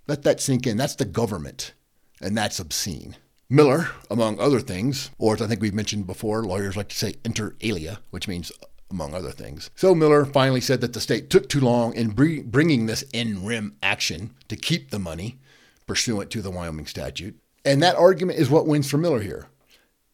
Let 0.06 0.22
that 0.22 0.40
sink 0.40 0.66
in. 0.66 0.76
That's 0.76 0.96
the 0.96 1.06
government, 1.06 1.72
and 2.20 2.36
that's 2.36 2.58
obscene. 2.58 3.16
Miller, 3.48 3.88
among 4.10 4.38
other 4.38 4.60
things, 4.60 5.10
or 5.18 5.34
as 5.34 5.42
I 5.42 5.46
think 5.46 5.60
we've 5.60 5.74
mentioned 5.74 6.06
before, 6.06 6.44
lawyers 6.44 6.76
like 6.76 6.88
to 6.88 6.96
say 6.96 7.14
inter 7.24 7.54
alia, 7.60 8.00
which 8.10 8.28
means 8.28 8.52
among 8.94 9.12
other 9.12 9.32
things. 9.32 9.70
So 9.74 9.94
Miller 9.94 10.24
finally 10.24 10.60
said 10.60 10.80
that 10.80 10.92
the 10.92 11.00
state 11.00 11.28
took 11.28 11.48
too 11.48 11.60
long 11.60 11.92
in 11.94 12.10
bringing 12.12 12.86
this 12.86 13.02
in 13.12 13.44
rem 13.44 13.76
action 13.82 14.30
to 14.48 14.56
keep 14.56 14.90
the 14.90 14.98
money 14.98 15.38
pursuant 15.86 16.30
to 16.30 16.40
the 16.40 16.50
Wyoming 16.50 16.86
statute. 16.86 17.36
And 17.64 17.82
that 17.82 17.96
argument 17.96 18.38
is 18.38 18.48
what 18.48 18.66
wins 18.66 18.88
for 18.88 18.98
Miller 18.98 19.20
here. 19.20 19.48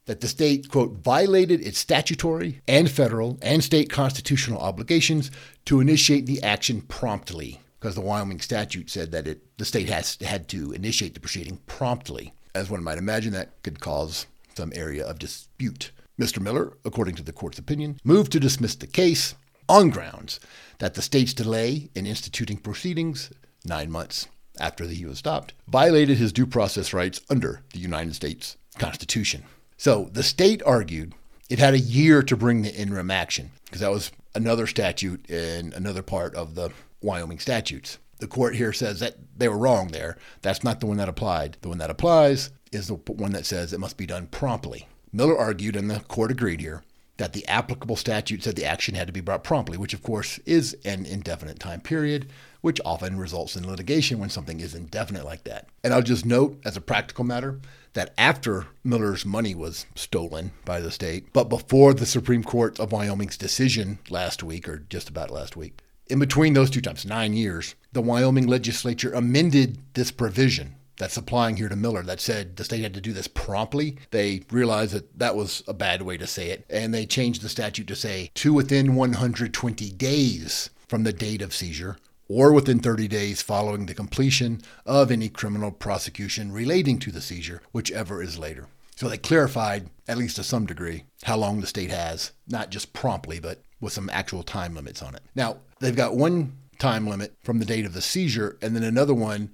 That 0.06 0.22
the 0.22 0.28
state, 0.28 0.68
quote, 0.68 0.92
violated 1.04 1.60
its 1.60 1.78
statutory 1.78 2.62
and 2.66 2.90
federal 2.90 3.38
and 3.42 3.62
state 3.62 3.90
constitutional 3.90 4.60
obligations 4.60 5.30
to 5.66 5.80
initiate 5.80 6.26
the 6.26 6.42
action 6.42 6.80
promptly, 6.80 7.60
because 7.78 7.94
the 7.94 8.00
Wyoming 8.00 8.40
statute 8.40 8.90
said 8.90 9.12
that 9.12 9.28
it, 9.28 9.42
the 9.58 9.64
state 9.64 9.88
has 9.88 10.16
had 10.20 10.48
to 10.48 10.72
initiate 10.72 11.14
the 11.14 11.20
proceeding 11.20 11.60
promptly. 11.66 12.32
As 12.54 12.70
one 12.70 12.82
might 12.82 12.98
imagine, 12.98 13.32
that 13.34 13.62
could 13.62 13.78
cause 13.78 14.26
some 14.56 14.72
area 14.74 15.06
of 15.06 15.18
dispute. 15.18 15.92
Mr. 16.20 16.40
Miller, 16.40 16.76
according 16.84 17.14
to 17.14 17.22
the 17.22 17.32
court's 17.32 17.58
opinion, 17.58 17.98
moved 18.04 18.30
to 18.32 18.38
dismiss 18.38 18.74
the 18.74 18.86
case 18.86 19.34
on 19.70 19.88
grounds 19.88 20.38
that 20.78 20.92
the 20.92 21.00
state's 21.00 21.32
delay 21.32 21.88
in 21.94 22.06
instituting 22.06 22.58
proceedings, 22.58 23.30
nine 23.64 23.90
months 23.90 24.28
after 24.60 24.84
he 24.84 25.06
was 25.06 25.18
stopped, 25.18 25.54
violated 25.66 26.18
his 26.18 26.32
due 26.32 26.46
process 26.46 26.92
rights 26.92 27.22
under 27.30 27.62
the 27.72 27.78
United 27.78 28.14
States 28.14 28.58
Constitution. 28.78 29.44
So 29.78 30.10
the 30.12 30.22
state 30.22 30.62
argued 30.66 31.14
it 31.48 31.58
had 31.58 31.72
a 31.72 31.78
year 31.78 32.22
to 32.22 32.36
bring 32.36 32.62
the 32.62 32.80
in 32.80 32.92
rem 32.92 33.10
action 33.10 33.52
because 33.64 33.80
that 33.80 33.90
was 33.90 34.12
another 34.34 34.66
statute 34.66 35.28
in 35.30 35.72
another 35.72 36.02
part 36.02 36.34
of 36.34 36.54
the 36.54 36.70
Wyoming 37.00 37.38
statutes. 37.38 37.98
The 38.18 38.26
court 38.26 38.56
here 38.56 38.74
says 38.74 39.00
that 39.00 39.16
they 39.34 39.48
were 39.48 39.56
wrong 39.56 39.88
there. 39.88 40.18
That's 40.42 40.62
not 40.62 40.80
the 40.80 40.86
one 40.86 40.98
that 40.98 41.08
applied. 41.08 41.56
The 41.62 41.70
one 41.70 41.78
that 41.78 41.88
applies 41.88 42.50
is 42.70 42.88
the 42.88 42.94
one 42.94 43.32
that 43.32 43.46
says 43.46 43.72
it 43.72 43.80
must 43.80 43.96
be 43.96 44.04
done 44.04 44.26
promptly. 44.26 44.86
Miller 45.12 45.36
argued, 45.36 45.76
and 45.76 45.90
the 45.90 46.00
court 46.00 46.30
agreed 46.30 46.60
here, 46.60 46.82
that 47.16 47.32
the 47.34 47.46
applicable 47.48 47.96
statute 47.96 48.42
said 48.42 48.56
the 48.56 48.64
action 48.64 48.94
had 48.94 49.06
to 49.06 49.12
be 49.12 49.20
brought 49.20 49.44
promptly, 49.44 49.76
which 49.76 49.92
of 49.92 50.02
course 50.02 50.38
is 50.46 50.74
an 50.84 51.04
indefinite 51.04 51.60
time 51.60 51.80
period, 51.80 52.30
which 52.62 52.80
often 52.84 53.18
results 53.18 53.56
in 53.56 53.68
litigation 53.68 54.18
when 54.18 54.30
something 54.30 54.60
is 54.60 54.74
indefinite 54.74 55.24
like 55.24 55.44
that. 55.44 55.68
And 55.84 55.92
I'll 55.92 56.00
just 56.00 56.24
note, 56.24 56.58
as 56.64 56.76
a 56.76 56.80
practical 56.80 57.24
matter, 57.24 57.60
that 57.92 58.14
after 58.16 58.68
Miller's 58.84 59.26
money 59.26 59.54
was 59.54 59.84
stolen 59.94 60.52
by 60.64 60.80
the 60.80 60.90
state, 60.90 61.32
but 61.32 61.48
before 61.50 61.92
the 61.92 62.06
Supreme 62.06 62.44
Court 62.44 62.80
of 62.80 62.92
Wyoming's 62.92 63.36
decision 63.36 63.98
last 64.08 64.42
week, 64.42 64.68
or 64.68 64.78
just 64.78 65.08
about 65.08 65.30
last 65.30 65.56
week, 65.56 65.80
in 66.06 66.18
between 66.18 66.54
those 66.54 66.70
two 66.70 66.80
times, 66.80 67.04
nine 67.04 67.34
years, 67.34 67.74
the 67.92 68.00
Wyoming 68.00 68.46
legislature 68.46 69.12
amended 69.12 69.78
this 69.94 70.10
provision 70.10 70.74
that's 71.00 71.16
applying 71.16 71.56
here 71.56 71.68
to 71.68 71.74
Miller 71.74 72.02
that 72.02 72.20
said 72.20 72.56
the 72.56 72.64
state 72.64 72.82
had 72.82 72.94
to 72.94 73.00
do 73.00 73.12
this 73.12 73.26
promptly. 73.26 73.96
They 74.10 74.44
realized 74.50 74.92
that 74.92 75.18
that 75.18 75.34
was 75.34 75.64
a 75.66 75.74
bad 75.74 76.02
way 76.02 76.16
to 76.18 76.26
say 76.26 76.50
it, 76.50 76.64
and 76.70 76.94
they 76.94 77.06
changed 77.06 77.42
the 77.42 77.48
statute 77.48 77.88
to 77.88 77.96
say 77.96 78.30
to 78.34 78.52
within 78.52 78.94
120 78.94 79.90
days 79.92 80.70
from 80.86 81.02
the 81.04 81.12
date 81.12 81.42
of 81.42 81.54
seizure 81.54 81.96
or 82.28 82.52
within 82.52 82.78
30 82.78 83.08
days 83.08 83.42
following 83.42 83.86
the 83.86 83.94
completion 83.94 84.60
of 84.86 85.10
any 85.10 85.28
criminal 85.28 85.72
prosecution 85.72 86.52
relating 86.52 86.98
to 87.00 87.10
the 87.10 87.20
seizure, 87.20 87.62
whichever 87.72 88.22
is 88.22 88.38
later. 88.38 88.68
So 88.94 89.08
they 89.08 89.16
clarified, 89.16 89.88
at 90.06 90.18
least 90.18 90.36
to 90.36 90.44
some 90.44 90.66
degree, 90.66 91.04
how 91.24 91.38
long 91.38 91.60
the 91.60 91.66
state 91.66 91.90
has, 91.90 92.32
not 92.46 92.70
just 92.70 92.92
promptly, 92.92 93.40
but 93.40 93.62
with 93.80 93.94
some 93.94 94.10
actual 94.12 94.42
time 94.42 94.74
limits 94.74 95.02
on 95.02 95.14
it. 95.14 95.22
Now, 95.34 95.56
they've 95.80 95.96
got 95.96 96.14
one 96.14 96.52
time 96.78 97.06
limit 97.06 97.34
from 97.42 97.58
the 97.58 97.64
date 97.64 97.86
of 97.86 97.94
the 97.94 98.02
seizure, 98.02 98.58
and 98.60 98.76
then 98.76 98.82
another 98.82 99.14
one 99.14 99.50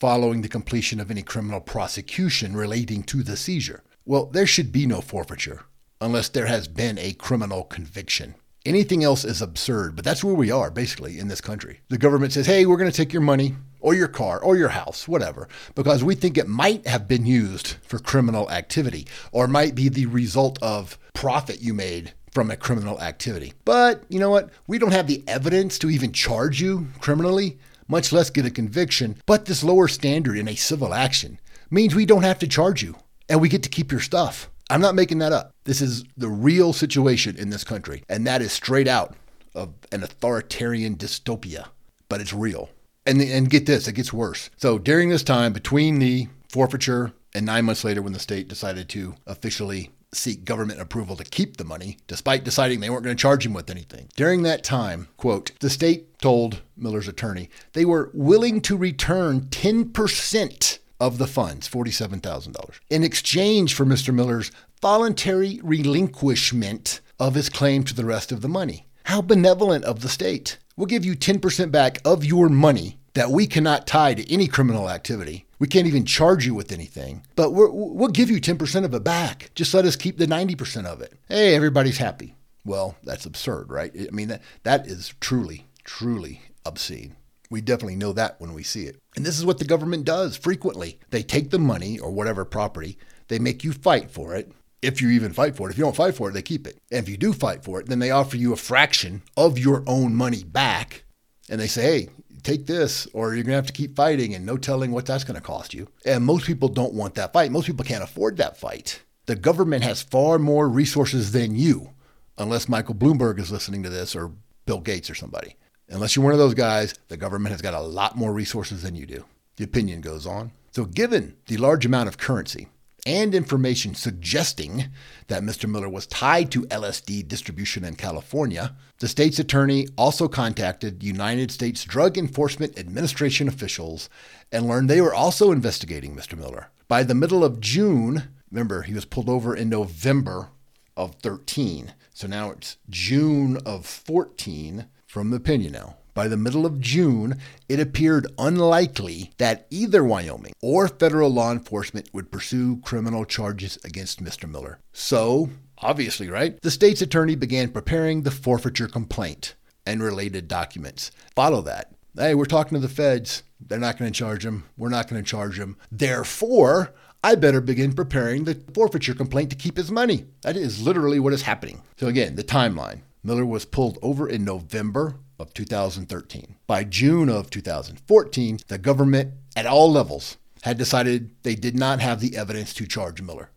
following 0.00 0.42
the 0.42 0.48
completion 0.48 1.00
of 1.00 1.10
any 1.10 1.22
criminal 1.22 1.60
prosecution 1.60 2.56
relating 2.56 3.02
to 3.04 3.22
the 3.22 3.36
seizure. 3.36 3.82
Well, 4.04 4.26
there 4.26 4.46
should 4.46 4.72
be 4.72 4.86
no 4.86 5.00
forfeiture 5.00 5.62
unless 6.00 6.28
there 6.28 6.46
has 6.46 6.68
been 6.68 6.98
a 6.98 7.14
criminal 7.14 7.64
conviction. 7.64 8.34
Anything 8.64 9.04
else 9.04 9.24
is 9.24 9.40
absurd, 9.40 9.96
but 9.96 10.04
that's 10.04 10.24
where 10.24 10.34
we 10.34 10.50
are 10.50 10.70
basically 10.70 11.18
in 11.18 11.28
this 11.28 11.40
country. 11.40 11.80
The 11.88 11.98
government 11.98 12.32
says, 12.32 12.46
hey, 12.46 12.66
we're 12.66 12.76
going 12.76 12.90
to 12.90 12.96
take 12.96 13.12
your 13.12 13.22
money 13.22 13.54
or 13.80 13.94
your 13.94 14.08
car 14.08 14.40
or 14.40 14.56
your 14.56 14.70
house, 14.70 15.06
whatever, 15.06 15.48
because 15.74 16.02
we 16.02 16.16
think 16.16 16.36
it 16.36 16.48
might 16.48 16.86
have 16.86 17.06
been 17.06 17.24
used 17.24 17.76
for 17.82 17.98
criminal 17.98 18.50
activity 18.50 19.06
or 19.30 19.46
might 19.46 19.74
be 19.74 19.88
the 19.88 20.06
result 20.06 20.58
of 20.60 20.98
profit 21.14 21.62
you 21.62 21.72
made 21.72 22.12
from 22.32 22.50
a 22.50 22.56
criminal 22.56 23.00
activity. 23.00 23.54
But 23.64 24.02
you 24.08 24.18
know 24.18 24.30
what? 24.30 24.50
We 24.66 24.78
don't 24.78 24.92
have 24.92 25.06
the 25.06 25.22
evidence 25.26 25.78
to 25.78 25.88
even 25.88 26.12
charge 26.12 26.60
you 26.60 26.88
criminally, 27.00 27.58
much 27.88 28.12
less 28.12 28.30
get 28.30 28.46
a 28.46 28.50
conviction. 28.50 29.16
But 29.26 29.46
this 29.46 29.64
lower 29.64 29.88
standard 29.88 30.36
in 30.36 30.48
a 30.48 30.54
civil 30.54 30.94
action 30.94 31.40
means 31.70 31.94
we 31.94 32.06
don't 32.06 32.22
have 32.22 32.38
to 32.40 32.48
charge 32.48 32.82
you 32.82 32.96
and 33.28 33.40
we 33.40 33.48
get 33.48 33.62
to 33.64 33.68
keep 33.68 33.90
your 33.90 34.00
stuff. 34.00 34.50
I'm 34.68 34.80
not 34.80 34.94
making 34.94 35.18
that 35.18 35.32
up. 35.32 35.52
This 35.64 35.80
is 35.80 36.04
the 36.16 36.28
real 36.28 36.72
situation 36.72 37.36
in 37.36 37.50
this 37.50 37.64
country, 37.64 38.02
and 38.08 38.26
that 38.26 38.42
is 38.42 38.52
straight 38.52 38.88
out 38.88 39.14
of 39.54 39.72
an 39.92 40.02
authoritarian 40.02 40.96
dystopia, 40.96 41.68
but 42.08 42.20
it's 42.20 42.32
real. 42.32 42.70
And, 43.04 43.20
and 43.20 43.48
get 43.48 43.66
this, 43.66 43.86
it 43.86 43.92
gets 43.92 44.12
worse. 44.12 44.50
So 44.56 44.78
during 44.78 45.08
this 45.08 45.22
time, 45.22 45.52
between 45.52 46.00
the 46.00 46.28
forfeiture 46.48 47.12
and 47.34 47.46
nine 47.46 47.64
months 47.64 47.84
later, 47.84 48.02
when 48.02 48.12
the 48.12 48.18
state 48.18 48.48
decided 48.48 48.88
to 48.90 49.14
officially 49.26 49.90
seek 50.12 50.44
government 50.44 50.80
approval 50.80 51.16
to 51.16 51.24
keep 51.24 51.56
the 51.56 51.64
money, 51.64 51.98
despite 52.06 52.44
deciding 52.44 52.80
they 52.80 52.90
weren't 52.90 53.04
going 53.04 53.16
to 53.16 53.20
charge 53.20 53.44
him 53.44 53.52
with 53.52 53.70
anything. 53.70 54.08
During 54.16 54.42
that 54.42 54.64
time, 54.64 55.08
quote, 55.16 55.52
the 55.60 55.70
state 55.70 56.18
told 56.20 56.62
Miller's 56.76 57.08
attorney 57.08 57.50
they 57.72 57.84
were 57.84 58.10
willing 58.14 58.60
to 58.62 58.76
return 58.76 59.42
10% 59.42 60.78
of 60.98 61.18
the 61.18 61.26
funds, 61.26 61.68
$47,000, 61.68 62.80
in 62.88 63.04
exchange 63.04 63.74
for 63.74 63.84
Mr. 63.84 64.14
Miller's 64.14 64.50
voluntary 64.80 65.60
relinquishment 65.62 67.00
of 67.18 67.34
his 67.34 67.48
claim 67.48 67.84
to 67.84 67.94
the 67.94 68.04
rest 68.04 68.32
of 68.32 68.40
the 68.40 68.48
money. 68.48 68.86
How 69.04 69.22
benevolent 69.22 69.84
of 69.84 70.00
the 70.00 70.08
state. 70.08 70.58
We'll 70.76 70.86
give 70.86 71.04
you 71.04 71.14
10% 71.14 71.70
back 71.70 71.98
of 72.04 72.24
your 72.24 72.48
money 72.48 72.98
that 73.16 73.30
we 73.30 73.46
cannot 73.46 73.86
tie 73.86 74.12
to 74.12 74.30
any 74.30 74.46
criminal 74.46 74.90
activity. 74.90 75.46
We 75.58 75.68
can't 75.68 75.86
even 75.86 76.04
charge 76.04 76.44
you 76.44 76.54
with 76.54 76.70
anything, 76.70 77.24
but 77.34 77.50
we 77.50 77.64
will 77.66 78.08
give 78.08 78.30
you 78.30 78.42
10% 78.42 78.84
of 78.84 78.92
it 78.92 79.04
back. 79.04 79.50
Just 79.54 79.72
let 79.72 79.86
us 79.86 79.96
keep 79.96 80.18
the 80.18 80.26
90% 80.26 80.84
of 80.84 81.00
it. 81.00 81.14
Hey, 81.26 81.54
everybody's 81.54 81.96
happy. 81.96 82.34
Well, 82.66 82.94
that's 83.02 83.24
absurd, 83.24 83.70
right? 83.70 83.90
I 83.98 84.10
mean, 84.10 84.28
that, 84.28 84.42
that 84.64 84.86
is 84.86 85.14
truly, 85.18 85.66
truly 85.82 86.42
obscene. 86.66 87.16
We 87.48 87.62
definitely 87.62 87.96
know 87.96 88.12
that 88.12 88.38
when 88.38 88.52
we 88.52 88.62
see 88.62 88.84
it. 88.84 89.00
And 89.16 89.24
this 89.24 89.38
is 89.38 89.46
what 89.46 89.58
the 89.58 89.64
government 89.64 90.04
does 90.04 90.36
frequently. 90.36 90.98
They 91.08 91.22
take 91.22 91.48
the 91.48 91.58
money 91.58 91.98
or 91.98 92.10
whatever 92.10 92.44
property, 92.44 92.98
they 93.28 93.38
make 93.38 93.64
you 93.64 93.72
fight 93.72 94.10
for 94.10 94.34
it. 94.34 94.52
If 94.82 95.00
you 95.00 95.08
even 95.08 95.32
fight 95.32 95.56
for 95.56 95.68
it, 95.68 95.72
if 95.72 95.78
you 95.78 95.84
don't 95.84 95.96
fight 95.96 96.16
for 96.16 96.28
it, 96.28 96.32
they 96.32 96.42
keep 96.42 96.66
it. 96.66 96.76
And 96.92 97.02
if 97.02 97.08
you 97.08 97.16
do 97.16 97.32
fight 97.32 97.64
for 97.64 97.80
it, 97.80 97.88
then 97.88 97.98
they 97.98 98.10
offer 98.10 98.36
you 98.36 98.52
a 98.52 98.56
fraction 98.56 99.22
of 99.38 99.58
your 99.58 99.82
own 99.86 100.14
money 100.14 100.44
back. 100.44 101.04
And 101.48 101.58
they 101.58 101.66
say, 101.66 101.82
hey, 101.82 102.08
take 102.46 102.66
this, 102.66 103.06
or 103.12 103.34
you're 103.34 103.42
going 103.42 103.52
to 103.52 103.56
have 103.56 103.66
to 103.66 103.72
keep 103.72 103.96
fighting, 103.96 104.34
and 104.34 104.46
no 104.46 104.56
telling 104.56 104.92
what 104.92 105.06
that's 105.06 105.24
going 105.24 105.34
to 105.34 105.40
cost 105.40 105.74
you. 105.74 105.88
And 106.04 106.24
most 106.24 106.46
people 106.46 106.68
don't 106.68 106.94
want 106.94 107.16
that 107.16 107.32
fight. 107.32 107.50
Most 107.50 107.66
people 107.66 107.84
can't 107.84 108.04
afford 108.04 108.36
that 108.36 108.56
fight. 108.56 109.02
The 109.26 109.36
government 109.36 109.82
has 109.82 110.02
far 110.02 110.38
more 110.38 110.68
resources 110.68 111.32
than 111.32 111.56
you, 111.56 111.90
unless 112.38 112.68
Michael 112.68 112.94
Bloomberg 112.94 113.40
is 113.40 113.50
listening 113.50 113.82
to 113.82 113.90
this 113.90 114.14
or 114.14 114.32
Bill 114.66 114.80
Gates 114.80 115.10
or 115.10 115.14
somebody. 115.14 115.56
Unless 115.88 116.14
you're 116.14 116.24
one 116.24 116.32
of 116.32 116.38
those 116.38 116.54
guys, 116.54 116.94
the 117.08 117.16
government 117.16 117.52
has 117.52 117.62
got 117.62 117.74
a 117.74 117.80
lot 117.80 118.16
more 118.16 118.32
resources 118.32 118.82
than 118.82 118.94
you 118.94 119.06
do. 119.06 119.24
The 119.56 119.64
opinion 119.64 120.00
goes 120.00 120.26
on. 120.26 120.52
So, 120.72 120.84
given 120.84 121.36
the 121.46 121.56
large 121.56 121.86
amount 121.86 122.08
of 122.08 122.18
currency 122.18 122.68
and 123.06 123.34
information 123.34 123.94
suggesting 123.94 124.88
that 125.28 125.42
Mr. 125.42 125.70
Miller 125.70 125.88
was 125.88 126.06
tied 126.08 126.50
to 126.50 126.66
LSD 126.66 127.26
distribution 127.26 127.84
in 127.84 127.94
California, 127.94 128.74
the 128.98 129.08
state's 129.08 129.38
attorney 129.38 129.86
also 129.96 130.26
contacted 130.28 131.02
United 131.02 131.50
States 131.50 131.84
Drug 131.84 132.18
Enforcement 132.18 132.78
Administration 132.78 133.46
officials 133.48 134.10
and 134.50 134.66
learned 134.66 134.90
they 134.90 135.00
were 135.00 135.14
also 135.14 135.52
investigating 135.52 136.16
Mr. 136.16 136.36
Miller. 136.36 136.68
By 136.88 137.04
the 137.04 137.14
middle 137.14 137.44
of 137.44 137.60
June, 137.60 138.24
remember, 138.50 138.82
he 138.82 138.92
was 138.92 139.04
pulled 139.04 139.28
over 139.28 139.54
in 139.54 139.68
November 139.68 140.50
of 140.96 141.14
13. 141.16 141.94
So 142.12 142.26
now 142.26 142.50
it's 142.50 142.76
June 142.90 143.58
of 143.64 143.86
14 143.86 144.86
from 145.06 145.30
the 145.30 145.36
opinion 145.36 145.72
now. 145.72 145.96
By 146.16 146.28
the 146.28 146.38
middle 146.38 146.64
of 146.64 146.80
June, 146.80 147.36
it 147.68 147.78
appeared 147.78 148.26
unlikely 148.38 149.32
that 149.36 149.66
either 149.68 150.02
Wyoming 150.02 150.54
or 150.62 150.88
federal 150.88 151.28
law 151.28 151.52
enforcement 151.52 152.08
would 152.14 152.32
pursue 152.32 152.78
criminal 152.78 153.26
charges 153.26 153.78
against 153.84 154.24
Mr. 154.24 154.50
Miller. 154.50 154.78
So, 154.94 155.50
obviously, 155.76 156.30
right, 156.30 156.58
the 156.62 156.70
state's 156.70 157.02
attorney 157.02 157.34
began 157.34 157.68
preparing 157.68 158.22
the 158.22 158.30
forfeiture 158.30 158.88
complaint 158.88 159.56
and 159.84 160.02
related 160.02 160.48
documents. 160.48 161.10
Follow 161.34 161.60
that. 161.60 161.92
Hey, 162.16 162.34
we're 162.34 162.46
talking 162.46 162.80
to 162.80 162.80
the 162.80 162.88
feds. 162.88 163.42
They're 163.60 163.78
not 163.78 163.98
going 163.98 164.10
to 164.10 164.18
charge 164.18 164.46
him. 164.46 164.64
We're 164.78 164.88
not 164.88 165.08
going 165.08 165.22
to 165.22 165.30
charge 165.30 165.58
him. 165.58 165.76
Therefore, 165.92 166.94
I 167.22 167.34
better 167.34 167.60
begin 167.60 167.92
preparing 167.92 168.44
the 168.44 168.54
forfeiture 168.72 169.14
complaint 169.14 169.50
to 169.50 169.56
keep 169.56 169.76
his 169.76 169.90
money. 169.90 170.24
That 170.40 170.56
is 170.56 170.80
literally 170.80 171.20
what 171.20 171.34
is 171.34 171.42
happening. 171.42 171.82
So, 171.98 172.06
again, 172.06 172.36
the 172.36 172.42
timeline. 172.42 173.02
Miller 173.22 173.44
was 173.44 173.66
pulled 173.66 173.98
over 174.00 174.28
in 174.28 174.44
November 174.44 175.16
of 175.38 175.54
2013. 175.54 176.56
By 176.66 176.84
June 176.84 177.28
of 177.28 177.50
2014, 177.50 178.60
the 178.68 178.78
government 178.78 179.34
at 179.54 179.66
all 179.66 179.90
levels 179.90 180.36
had 180.62 180.78
decided 180.78 181.30
they 181.42 181.54
did 181.54 181.76
not 181.76 182.00
have 182.00 182.20
the 182.20 182.36
evidence 182.36 182.74
to 182.74 182.86
charge 182.86 183.22
Miller, 183.22 183.50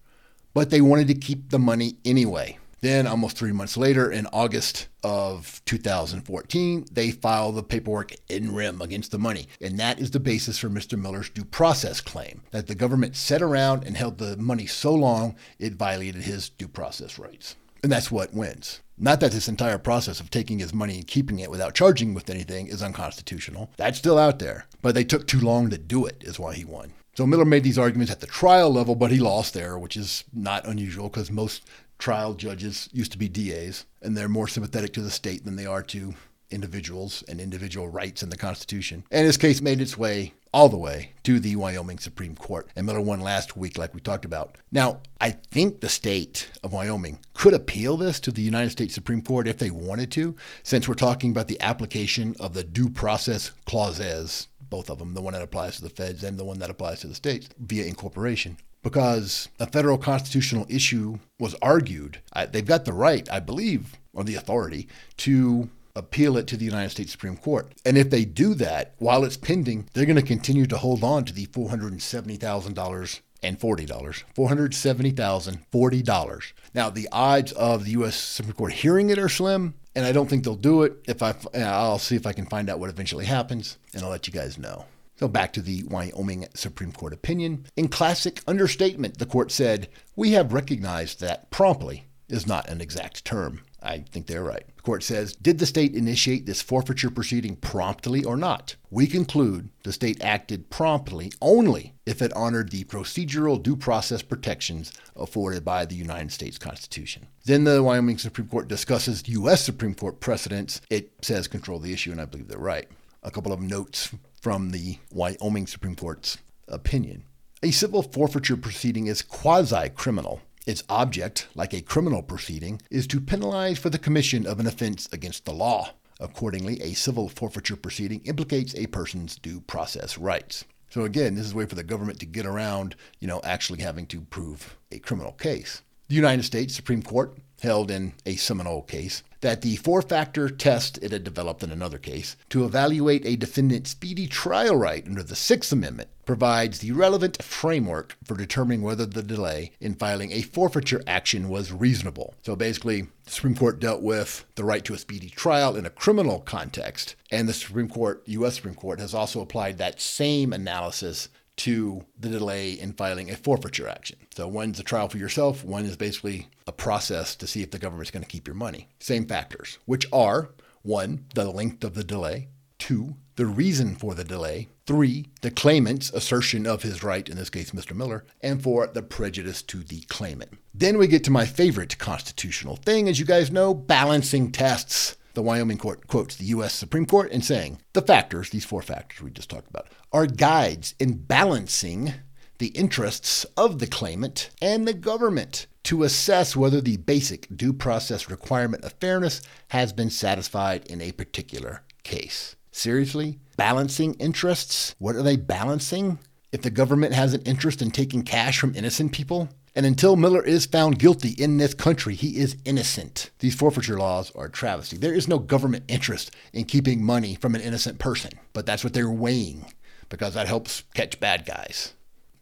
but 0.53 0.69
they 0.69 0.81
wanted 0.81 1.07
to 1.07 1.15
keep 1.15 1.49
the 1.49 1.59
money 1.59 1.97
anyway. 2.05 2.57
Then, 2.81 3.07
almost 3.07 3.37
three 3.37 3.51
months 3.51 3.75
later, 3.75 4.09
in 4.09 4.25
August 4.27 4.87
of 5.03 5.61
2014, 5.65 6.85
they 6.91 7.11
filed 7.11 7.55
the 7.55 7.63
paperwork 7.63 8.13
in 8.29 8.55
rem 8.55 8.81
against 8.81 9.11
the 9.11 9.19
money. 9.19 9.47
And 9.59 9.77
that 9.79 9.99
is 9.99 10.11
the 10.11 10.19
basis 10.19 10.57
for 10.57 10.69
Mr. 10.69 10.97
Miller's 10.97 11.29
due 11.29 11.43
process 11.43 11.99
claim 11.99 12.41
that 12.51 12.67
the 12.67 12.75
government 12.75 13.17
sat 13.17 13.41
around 13.41 13.83
and 13.83 13.97
held 13.97 14.17
the 14.17 14.37
money 14.37 14.65
so 14.65 14.93
long 14.93 15.35
it 15.57 15.73
violated 15.73 16.23
his 16.23 16.49
due 16.49 16.69
process 16.69 17.19
rights. 17.19 17.57
And 17.83 17.91
that's 17.91 18.11
what 18.11 18.33
wins. 18.33 18.81
Not 19.01 19.21
that 19.21 19.31
this 19.31 19.47
entire 19.47 19.77
process 19.77 20.19
of 20.19 20.29
taking 20.29 20.59
his 20.59 20.73
money 20.73 20.95
and 20.95 21.07
keeping 21.07 21.39
it 21.39 21.49
without 21.49 21.73
charging 21.73 22.13
with 22.13 22.29
anything 22.29 22.67
is 22.67 22.83
unconstitutional. 22.83 23.71
That's 23.77 23.97
still 23.97 24.17
out 24.17 24.39
there. 24.39 24.65
But 24.81 24.93
they 24.93 25.05
took 25.05 25.25
too 25.25 25.39
long 25.39 25.69
to 25.69 25.77
do 25.77 26.05
it, 26.05 26.21
is 26.25 26.37
why 26.37 26.53
he 26.53 26.65
won. 26.65 26.91
So 27.15 27.25
Miller 27.25 27.45
made 27.45 27.63
these 27.63 27.77
arguments 27.77 28.11
at 28.11 28.19
the 28.19 28.27
trial 28.27 28.69
level, 28.71 28.95
but 28.95 29.11
he 29.11 29.19
lost 29.19 29.53
there, 29.53 29.79
which 29.79 29.95
is 29.95 30.25
not 30.33 30.67
unusual 30.67 31.07
because 31.07 31.31
most 31.31 31.63
trial 31.97 32.33
judges 32.33 32.89
used 32.91 33.11
to 33.13 33.17
be 33.17 33.29
DAs 33.29 33.85
and 34.01 34.17
they're 34.17 34.29
more 34.29 34.47
sympathetic 34.47 34.93
to 34.93 35.01
the 35.01 35.09
state 35.09 35.45
than 35.45 35.55
they 35.55 35.65
are 35.65 35.83
to 35.83 36.13
individuals 36.51 37.23
and 37.27 37.39
individual 37.39 37.87
rights 37.87 38.23
in 38.23 38.29
the 38.29 38.37
Constitution. 38.37 39.03
And 39.11 39.25
his 39.25 39.37
case 39.37 39.61
made 39.61 39.81
its 39.81 39.97
way 39.97 40.33
all 40.53 40.69
the 40.69 40.77
way 40.77 41.11
to 41.23 41.39
the 41.39 41.55
Wyoming 41.55 41.99
Supreme 41.99 42.35
Court. 42.35 42.67
And 42.75 42.85
Miller 42.85 43.01
won 43.01 43.19
last 43.19 43.55
week, 43.55 43.77
like 43.77 43.93
we 43.93 44.01
talked 44.01 44.25
about. 44.25 44.55
Now, 44.71 45.01
I 45.21 45.31
think 45.31 45.79
the 45.79 45.89
state 45.89 46.49
of 46.63 46.73
Wyoming 46.73 47.19
could 47.33 47.53
appeal 47.53 47.97
this 47.97 48.19
to 48.21 48.31
the 48.31 48.41
United 48.41 48.71
States 48.71 48.93
Supreme 48.93 49.21
Court 49.21 49.47
if 49.47 49.57
they 49.57 49.71
wanted 49.71 50.11
to, 50.13 50.35
since 50.63 50.87
we're 50.87 50.95
talking 50.95 51.31
about 51.31 51.47
the 51.47 51.61
application 51.61 52.35
of 52.39 52.53
the 52.53 52.63
due 52.63 52.89
process 52.89 53.51
clauses, 53.65 54.47
both 54.69 54.89
of 54.89 54.99
them, 54.99 55.13
the 55.13 55.21
one 55.21 55.33
that 55.33 55.41
applies 55.41 55.77
to 55.77 55.83
the 55.83 55.89
feds 55.89 56.23
and 56.23 56.37
the 56.37 56.45
one 56.45 56.59
that 56.59 56.69
applies 56.69 56.99
to 57.01 57.07
the 57.07 57.15
states 57.15 57.49
via 57.59 57.85
incorporation 57.85 58.57
because 58.81 59.49
a 59.59 59.67
federal 59.67 59.97
constitutional 59.97 60.65
issue 60.69 61.19
was 61.37 61.55
argued. 61.61 62.21
they've 62.51 62.65
got 62.65 62.85
the 62.85 62.93
right, 62.93 63.29
I 63.29 63.39
believe, 63.39 63.97
or 64.13 64.23
the 64.23 64.35
authority 64.35 64.87
to 65.17 65.69
appeal 65.99 66.37
it 66.37 66.47
to 66.47 66.57
the 66.57 66.65
United 66.65 66.89
States 66.89 67.11
Supreme 67.11 67.37
Court. 67.37 67.71
And 67.85 67.97
if 67.97 68.09
they 68.09 68.25
do 68.25 68.55
that 68.55 68.95
while 68.97 69.23
it's 69.23 69.37
pending, 69.37 69.87
they're 69.93 70.05
going 70.05 70.15
to 70.15 70.21
continue 70.21 70.65
to 70.65 70.77
hold 70.77 71.03
on 71.03 71.25
to 71.25 71.33
the 71.33 71.45
$470,000 71.47 73.19
and 73.43 73.59
$40. 73.59 73.87
$470,000, 74.35 75.59
$40. 75.71 76.53
Now, 76.73 76.89
the 76.89 77.07
odds 77.11 77.51
of 77.51 77.85
the 77.85 77.91
U.S. 77.91 78.15
Supreme 78.15 78.53
Court 78.53 78.73
hearing 78.73 79.09
it 79.09 79.19
are 79.19 79.29
slim, 79.29 79.75
and 79.95 80.05
I 80.05 80.11
don't 80.11 80.29
think 80.29 80.43
they'll 80.43 80.55
do 80.55 80.83
it. 80.83 80.93
If 81.07 81.21
I, 81.21 81.35
I'll 81.55 81.99
see 81.99 82.15
if 82.15 82.25
I 82.25 82.33
can 82.33 82.45
find 82.45 82.69
out 82.69 82.79
what 82.79 82.89
eventually 82.89 83.25
happens, 83.25 83.77
and 83.93 84.03
I'll 84.03 84.09
let 84.09 84.27
you 84.27 84.33
guys 84.33 84.57
know. 84.57 84.85
So 85.17 85.27
back 85.27 85.51
to 85.53 85.61
the 85.61 85.83
Wyoming 85.83 86.47
Supreme 86.53 86.93
Court 86.93 87.11
opinion. 87.11 87.65
In 87.75 87.89
classic 87.89 88.41
understatement, 88.47 89.17
the 89.17 89.25
court 89.25 89.51
said, 89.51 89.89
We 90.15 90.31
have 90.31 90.53
recognized 90.53 91.19
that 91.19 91.51
promptly 91.51 92.05
is 92.29 92.47
not 92.47 92.69
an 92.69 92.79
exact 92.79 93.25
term. 93.25 93.61
I 93.81 93.99
think 93.99 94.27
they're 94.27 94.43
right. 94.43 94.65
The 94.75 94.81
court 94.81 95.03
says, 95.03 95.33
Did 95.35 95.59
the 95.59 95.65
state 95.65 95.93
initiate 95.93 96.45
this 96.45 96.61
forfeiture 96.61 97.09
proceeding 97.09 97.55
promptly 97.55 98.23
or 98.23 98.35
not? 98.35 98.75
We 98.89 99.07
conclude 99.07 99.69
the 99.83 99.93
state 99.93 100.21
acted 100.21 100.69
promptly 100.69 101.31
only 101.41 101.93
if 102.05 102.21
it 102.21 102.33
honored 102.33 102.69
the 102.71 102.83
procedural 102.85 103.61
due 103.61 103.75
process 103.75 104.21
protections 104.21 104.91
afforded 105.15 105.63
by 105.63 105.85
the 105.85 105.95
United 105.95 106.31
States 106.31 106.57
Constitution. 106.57 107.27
Then 107.45 107.63
the 107.63 107.81
Wyoming 107.81 108.17
Supreme 108.17 108.47
Court 108.47 108.67
discusses 108.67 109.27
U.S. 109.27 109.63
Supreme 109.63 109.95
Court 109.95 110.19
precedents. 110.19 110.81
It 110.89 111.11
says 111.21 111.47
control 111.47 111.79
the 111.79 111.93
issue, 111.93 112.11
and 112.11 112.19
I 112.19 112.25
believe 112.25 112.47
they're 112.47 112.57
right. 112.57 112.87
A 113.23 113.31
couple 113.31 113.53
of 113.53 113.61
notes 113.61 114.13
from 114.41 114.71
the 114.71 114.97
Wyoming 115.11 115.67
Supreme 115.67 115.95
Court's 115.95 116.37
opinion. 116.67 117.23
A 117.61 117.71
civil 117.71 118.03
forfeiture 118.03 118.55
proceeding 118.55 119.07
is 119.07 119.21
quasi 119.21 119.89
criminal. 119.89 120.41
Its 120.69 120.83
object, 120.87 121.47
like 121.55 121.73
a 121.73 121.81
criminal 121.81 122.21
proceeding, 122.21 122.79
is 122.91 123.07
to 123.07 123.19
penalize 123.19 123.79
for 123.79 123.89
the 123.89 123.97
commission 123.97 124.45
of 124.45 124.59
an 124.59 124.67
offense 124.67 125.09
against 125.11 125.43
the 125.45 125.51
law. 125.51 125.95
Accordingly, 126.19 126.79
a 126.83 126.93
civil 126.93 127.27
forfeiture 127.27 127.75
proceeding 127.75 128.21
implicates 128.25 128.75
a 128.75 128.85
person's 128.85 129.35
due 129.35 129.61
process 129.61 130.19
rights. 130.19 130.65
So 130.91 131.05
again, 131.05 131.33
this 131.33 131.47
is 131.47 131.53
a 131.53 131.55
way 131.55 131.65
for 131.65 131.73
the 131.73 131.81
government 131.81 132.19
to 132.19 132.27
get 132.27 132.45
around, 132.45 132.95
you 133.19 133.27
know, 133.27 133.41
actually 133.43 133.81
having 133.81 134.05
to 134.13 134.21
prove 134.21 134.77
a 134.91 134.99
criminal 134.99 135.31
case. 135.31 135.81
The 136.07 136.13
United 136.13 136.43
States 136.43 136.75
Supreme 136.75 137.01
Court 137.01 137.35
held 137.59 137.91
in 137.91 138.13
a 138.25 138.35
seminal 138.35 138.81
case 138.83 139.23
that 139.41 139.61
the 139.61 139.77
four 139.77 140.01
factor 140.01 140.49
test 140.49 140.99
it 141.01 141.11
had 141.11 141.23
developed 141.23 141.63
in 141.63 141.71
another 141.71 141.97
case 141.97 142.35
to 142.49 142.65
evaluate 142.65 143.25
a 143.25 143.35
defendant's 143.37 143.91
speedy 143.91 144.27
trial 144.27 144.75
right 144.75 145.05
under 145.05 145.23
the 145.23 145.35
Sixth 145.35 145.71
Amendment 145.71 146.09
provides 146.25 146.79
the 146.79 146.91
relevant 146.91 147.41
framework 147.41 148.15
for 148.23 148.35
determining 148.35 148.81
whether 148.81 149.05
the 149.05 149.23
delay 149.23 149.71
in 149.79 149.95
filing 149.95 150.31
a 150.31 150.41
forfeiture 150.41 151.01
action 151.07 151.49
was 151.49 151.71
reasonable. 151.71 152.35
So 152.43 152.55
basically, 152.55 153.07
the 153.23 153.31
Supreme 153.31 153.55
Court 153.55 153.79
dealt 153.79 154.01
with 154.01 154.45
the 154.55 154.63
right 154.63 154.83
to 154.85 154.93
a 154.93 154.97
speedy 154.97 155.29
trial 155.29 155.75
in 155.75 155.85
a 155.85 155.89
criminal 155.89 156.41
context, 156.41 157.15
and 157.31 157.47
the 157.47 157.53
Supreme 157.53 157.89
Court, 157.89 158.21
U.S. 158.27 158.55
Supreme 158.55 158.75
Court, 158.75 158.99
has 158.99 159.13
also 159.15 159.41
applied 159.41 159.77
that 159.77 160.01
same 160.01 160.53
analysis 160.53 161.29
to 161.59 162.05
the 162.17 162.29
delay 162.29 162.71
in 162.71 162.93
filing 162.93 163.29
a 163.29 163.35
forfeiture 163.35 163.87
action. 163.87 164.17
So 164.33 164.47
one's 164.47 164.79
a 164.79 164.83
trial 164.83 165.09
for 165.09 165.17
yourself, 165.17 165.63
one 165.63 165.85
is 165.85 165.97
basically 165.97 166.47
a 166.65 166.71
process 166.71 167.35
to 167.35 167.47
see 167.47 167.61
if 167.61 167.71
the 167.71 167.79
government's 167.79 168.11
going 168.11 168.23
to 168.23 168.29
keep 168.29 168.47
your 168.47 168.55
money. 168.55 168.87
Same 168.99 169.25
factors, 169.25 169.77
which 169.85 170.05
are 170.13 170.51
one, 170.81 171.25
the 171.35 171.51
length 171.51 171.83
of 171.83 171.95
the 171.95 172.03
delay, 172.03 172.47
two, 172.77 173.15
the 173.35 173.45
reason 173.45 173.95
for 173.95 174.15
the 174.15 174.23
delay, 174.23 174.69
three, 174.85 175.27
the 175.41 175.51
claimant's 175.51 176.09
assertion 176.11 176.65
of 176.65 176.83
his 176.83 177.03
right, 177.03 177.27
in 177.27 177.35
this 177.35 177.49
case, 177.49 177.71
Mr. 177.71 177.93
Miller, 177.95 178.25
and 178.41 178.63
four, 178.63 178.87
the 178.87 179.01
prejudice 179.01 179.61
to 179.63 179.83
the 179.83 180.01
claimant. 180.07 180.57
Then 180.73 180.97
we 180.97 181.07
get 181.07 181.25
to 181.25 181.31
my 181.31 181.45
favorite 181.45 181.97
constitutional 181.97 182.77
thing, 182.77 183.09
as 183.09 183.19
you 183.19 183.25
guys 183.25 183.51
know, 183.51 183.73
balancing 183.73 184.51
tests 184.51 185.17
the 185.39 185.43
Wyoming 185.43 185.77
court 185.77 186.05
quotes 186.07 186.35
the 186.35 186.47
U.S. 186.47 186.73
Supreme 186.73 187.05
Court 187.05 187.31
in 187.31 187.41
saying 187.41 187.79
the 187.93 188.01
factors, 188.01 188.49
these 188.49 188.65
four 188.65 188.81
factors 188.81 189.21
we 189.21 189.31
just 189.31 189.49
talked 189.49 189.69
about, 189.69 189.87
are 190.11 190.25
guides 190.25 190.95
in 190.99 191.13
balancing 191.13 192.11
the 192.57 192.67
interests 192.67 193.45
of 193.55 193.79
the 193.79 193.87
claimant 193.87 194.49
and 194.61 194.85
the 194.85 194.93
government 194.93 195.67
to 195.83 196.03
assess 196.03 196.57
whether 196.57 196.81
the 196.81 196.97
basic 196.97 197.47
due 197.55 197.71
process 197.71 198.29
requirement 198.29 198.83
of 198.83 198.91
fairness 198.99 199.41
has 199.69 199.93
been 199.93 200.09
satisfied 200.09 200.85
in 200.87 200.99
a 200.99 201.13
particular 201.13 201.83
case. 202.03 202.57
Seriously? 202.73 203.39
Balancing 203.55 204.15
interests? 204.15 204.93
What 204.99 205.15
are 205.15 205.23
they 205.23 205.37
balancing? 205.37 206.19
If 206.51 206.63
the 206.63 206.69
government 206.69 207.13
has 207.13 207.33
an 207.33 207.43
interest 207.43 207.81
in 207.81 207.91
taking 207.91 208.23
cash 208.23 208.59
from 208.59 208.75
innocent 208.75 209.13
people, 209.13 209.47
and 209.75 209.85
until 209.85 210.15
Miller 210.15 210.43
is 210.43 210.65
found 210.65 210.99
guilty 210.99 211.29
in 211.37 211.57
this 211.57 211.73
country, 211.73 212.15
he 212.15 212.37
is 212.37 212.57
innocent. 212.65 213.29
These 213.39 213.55
forfeiture 213.55 213.97
laws 213.97 214.31
are 214.35 214.45
a 214.45 214.51
travesty. 214.51 214.97
There 214.97 215.13
is 215.13 215.27
no 215.27 215.39
government 215.39 215.85
interest 215.87 216.31
in 216.53 216.65
keeping 216.65 217.03
money 217.03 217.35
from 217.35 217.55
an 217.55 217.61
innocent 217.61 217.99
person, 217.99 218.31
but 218.53 218.65
that's 218.65 218.83
what 218.83 218.93
they're 218.93 219.09
weighing 219.09 219.65
because 220.09 220.33
that 220.33 220.47
helps 220.47 220.83
catch 220.93 221.19
bad 221.19 221.45
guys. 221.45 221.93